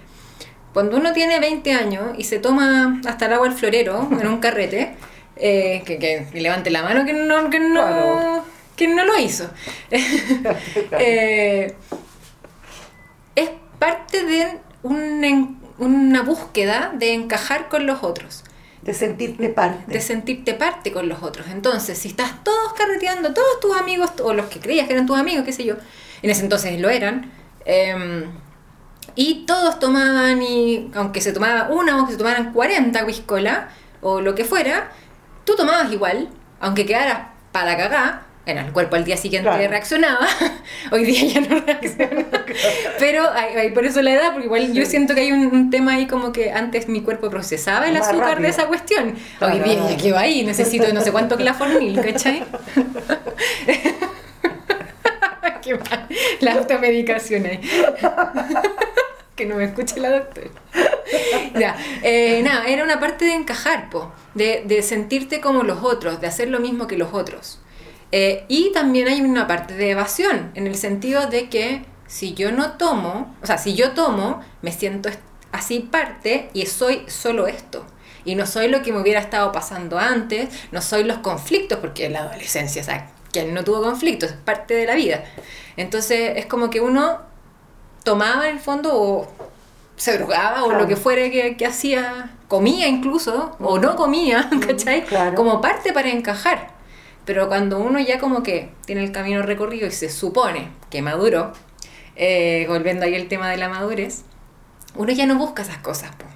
[0.75, 4.39] Cuando uno tiene 20 años y se toma hasta el agua al florero en un
[4.41, 4.97] carrete,
[5.37, 8.45] eh, que, que- levante la mano que no, que no, Claro.
[8.77, 9.49] que no lo hizo.
[10.99, 11.75] Eh,
[13.37, 18.45] es parte de un una búsqueda de encajar con los otros,
[18.83, 19.93] de sentirte parte.
[19.93, 21.49] de sentirte parte con los otros.
[21.51, 25.18] Entonces, si estás todos carreteando, todos tus amigos, o los que creías que eran tus
[25.18, 25.75] amigos, qué sé yo,
[26.22, 27.33] en ese entonces lo eran,
[27.64, 28.27] em,
[29.17, 33.69] y todos tomaban, y aunque se tomaba una o que se tomaran 40 whiskola,
[34.01, 34.91] o lo que fuera,
[35.45, 36.29] tú tomabas igual,
[36.61, 39.67] aunque quedaras para cagá, bueno, el cuerpo al día siguiente Claro.
[39.71, 40.27] reaccionaba,
[40.91, 42.27] hoy día ya no reacciona.
[42.99, 44.91] Pero hay, hay por eso la edad, porque igual yo Sí.
[44.91, 48.09] siento que hay un, un tema ahí como que antes mi cuerpo procesaba el Más
[48.09, 48.49] azúcar de rápido.
[48.51, 49.15] esa cuestión.
[49.39, 49.55] Claro.
[49.55, 52.45] Hoy día ya quedó ahí, necesito no sé cuánto claformil, ¿cachai?
[55.65, 56.09] Qué mal.
[56.41, 57.61] La automedicación ahí.
[59.37, 60.49] que no me escuche la doctora.
[61.59, 66.21] Ya, eh, nada, era una parte de encajar, po, de, de sentirte como los otros,
[66.21, 67.61] de hacer lo mismo que los otros.
[68.12, 72.53] Eh, y también hay una parte de evasión, en el sentido de que si yo
[72.53, 75.11] no tomo, o sea, si yo tomo, me siento
[75.51, 77.85] así parte y soy solo esto.
[78.25, 82.07] Y no soy lo que me hubiera estado pasando antes, no soy los conflictos, porque
[82.07, 85.24] en la adolescencia, o sea, quien no tuvo conflictos, es parte de la vida.
[85.76, 87.18] Entonces es como que uno
[88.05, 89.28] tomaba en el fondo o
[89.97, 95.05] se drogaba o lo que fuera que, que hacía, comía incluso, o no comía, ¿cachai?
[95.05, 95.35] claro.
[95.35, 96.72] Como parte para encajar.
[97.24, 101.53] Pero cuando uno ya como que tiene el camino recorrido y se supone que maduró,
[102.16, 104.22] eh, volviendo ahí al tema de la madurez,
[104.95, 106.14] uno ya no busca esas cosas.
[106.14, 106.26] po.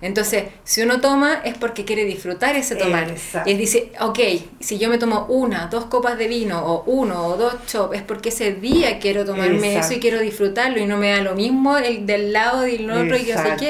[0.00, 3.10] Entonces, si uno toma es porque quiere disfrutar ese tomar.
[3.10, 3.48] Exacto.
[3.50, 4.18] Y dice, ok,
[4.60, 8.02] si yo me tomo una, dos copas de vino, o uno o dos chops, es
[8.02, 9.86] porque ese día quiero tomarme Exacto.
[9.86, 13.16] eso y quiero disfrutarlo y no me da lo mismo el del lado del otro
[13.16, 13.64] y que no sé Exacto.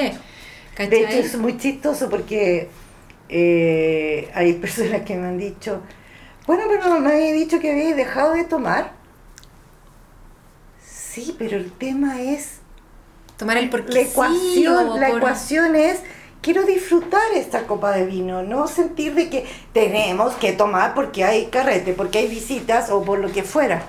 [0.77, 0.85] qué.
[0.87, 2.69] De hecho, es muy chistoso porque
[3.29, 5.81] eh, hay personas que me han dicho,
[6.45, 8.91] bueno, pero no me había dicho que habéis dejado de tomar.
[10.85, 12.59] Sí, pero el tema es
[13.37, 15.99] Tomar el porque la sí, ecuación, o la por- ecuación es
[16.47, 21.47] quiero disfrutar esta copa de vino, no sentir de que tenemos que tomar porque hay
[21.47, 23.81] carrete, porque hay visitas o por lo que fuera.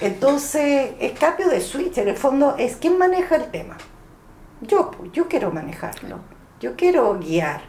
[0.00, 1.12] Entonces, es
[1.50, 3.76] de switch, en el fondo es quién maneja el tema.
[4.62, 6.20] Yo, pues, yo quiero manejarlo,
[6.58, 7.60] yo quiero guiar.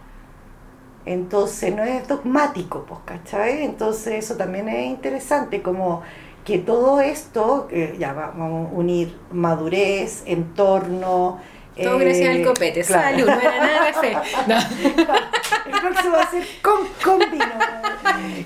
[1.06, 3.66] Entonces no es dogmático, pues, ¿cachai?
[3.66, 6.04] Entonces eso también es interesante, como
[6.46, 11.40] que todo esto, eh, ya va- vamos a unir madurez, entorno.
[11.82, 12.84] Todo eh, gracias al copete.
[12.84, 13.18] claro.
[13.18, 14.18] Salud, no era nada de fe.
[14.48, 14.58] No.
[14.58, 17.46] El próximo va a ser con, con vino.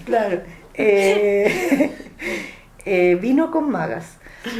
[0.06, 0.42] Claro.
[0.74, 1.96] Eh,
[2.86, 4.18] eh, vino con magas.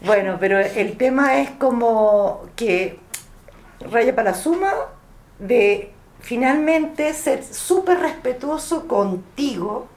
[0.00, 2.98] bueno, pero el tema es como que
[3.80, 4.72] raya para la suma
[5.38, 9.88] de finalmente ser súper respetuoso contigo.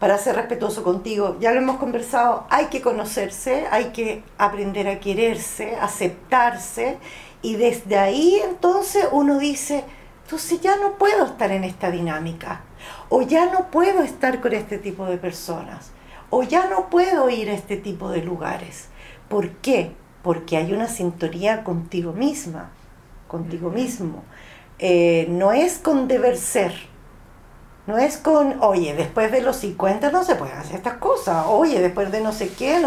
[0.00, 4.98] Para ser respetuoso contigo, ya lo hemos conversado, hay que conocerse, hay que aprender a
[4.98, 6.98] quererse, aceptarse,
[7.42, 9.84] y desde ahí entonces uno dice,
[10.24, 12.62] entonces ya no puedo estar en esta dinámica,
[13.10, 15.92] o ya no puedo estar con este tipo de personas,
[16.30, 18.88] o ya no puedo ir a este tipo de lugares.
[19.28, 19.92] ¿Por qué?
[20.24, 22.70] Porque hay una sintonía contigo misma
[23.30, 24.24] contigo mismo.
[24.78, 26.74] Eh, no es con deber ser.
[27.86, 31.46] No es con, oye, después de los 50 no se pueden hacer estas cosas.
[31.48, 32.84] Oye, después de no sé qué.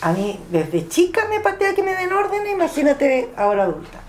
[0.00, 4.00] a mí desde chica me patea que me den orden, imagínate ahora adulta.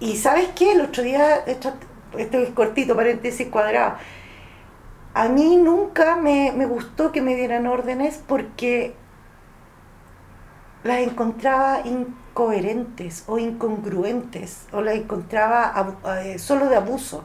[0.00, 1.72] Y sabes qué, el otro día, esto,
[2.18, 3.94] esto es cortito, paréntesis cuadrado.
[5.14, 8.94] A mí nunca me, me gustó que me dieran órdenes porque
[10.84, 17.24] las encontraba incoherentes o incongruentes o las encontraba eh, solo de abuso.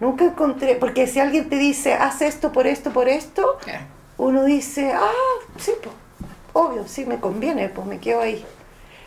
[0.00, 3.58] Nunca encontré, porque si alguien te dice, haz esto por esto, por esto,
[4.16, 5.12] uno dice, ah,
[5.58, 5.94] sí, pues,
[6.54, 8.44] obvio, sí me conviene, pues me quedo ahí.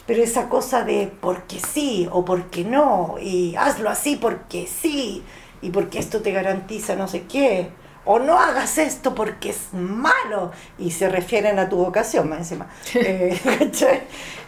[0.05, 5.23] Pero esa cosa de porque sí o porque no, y hazlo así porque sí,
[5.61, 7.69] y porque esto te garantiza no sé qué,
[8.05, 12.67] o no hagas esto porque es malo, y se refieren a tu vocación más encima.
[12.95, 13.39] Eh,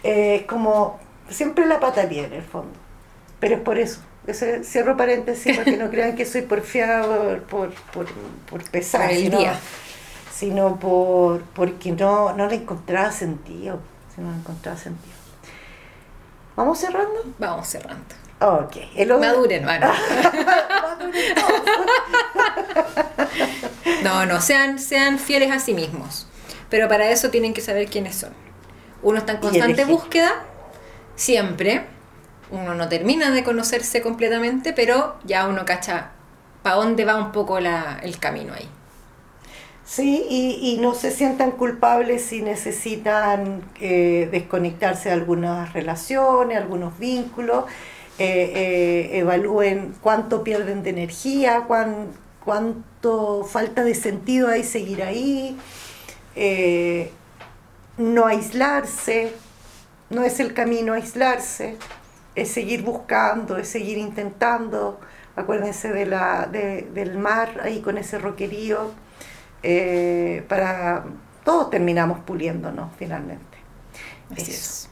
[0.04, 2.78] eh, como siempre la pata bien en el fondo,
[3.40, 4.00] pero es por eso.
[4.62, 8.06] Cierro paréntesis para que no crean que soy porfiado por, por,
[8.50, 9.38] por pesar, sino,
[10.34, 13.78] sino por, porque no, no le encontraba sentido.
[14.14, 15.14] Si no le encontraba sentido.
[16.56, 17.24] ¿Vamos cerrando?
[17.38, 18.14] Vamos cerrando.
[18.40, 18.76] Ok.
[18.94, 19.92] El Maduren, bueno.
[24.02, 26.26] no, no, sean, sean fieles a sí mismos.
[26.68, 28.30] Pero para eso tienen que saber quiénes son.
[29.02, 30.44] Uno está en constante búsqueda,
[31.14, 31.86] siempre.
[32.50, 36.10] Uno no termina de conocerse completamente, pero ya uno cacha
[36.62, 38.68] para dónde va un poco la, el camino ahí.
[39.86, 47.66] Sí, y, no se sientan culpables si necesitan eh, desconectarse de algunas relaciones, algunos vínculos
[48.18, 48.52] eh,
[49.12, 52.08] eh, evalúen cuánto pierden de energía, cuán,
[52.44, 55.56] cuánto falta de sentido hay seguir ahí,
[57.96, 59.32] no aislarse,
[60.10, 61.76] no es el camino aislarse,
[62.36, 65.00] es seguir buscando, es seguir intentando.
[65.34, 68.92] Acuérdense de la, del mar ahí con ese roquerío.
[70.48, 71.04] para
[71.44, 73.56] todos terminamos puliéndonos finalmente.
[74.32, 74.88] Así es.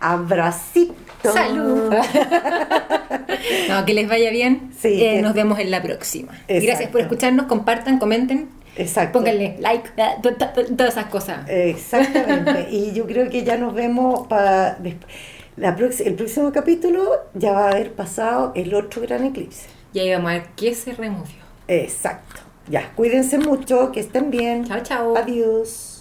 [0.00, 1.32] Abracito.
[1.32, 1.92] Salud.
[3.68, 4.72] no, que les vaya bien.
[4.78, 6.32] Sí, eh, Nos vemos en la próxima.
[6.48, 8.50] Gracias por escucharnos, compartan, comenten.
[8.76, 9.20] Exacto.
[9.20, 9.90] Pónganle like,
[10.76, 11.48] todas esas cosas.
[11.48, 12.68] Exactamente.
[12.70, 14.76] y yo creo que ya nos vemos para
[15.56, 19.68] la el próximo capítulo ya va a haber pasado el otro gran eclipse.
[19.92, 21.36] Y ahí vamos a ver qué se removió.
[21.68, 22.42] Exacto.
[22.68, 24.64] Ya, cuídense mucho, que estén bien.
[24.66, 25.16] Chao, chao.
[25.16, 25.95] Adiós.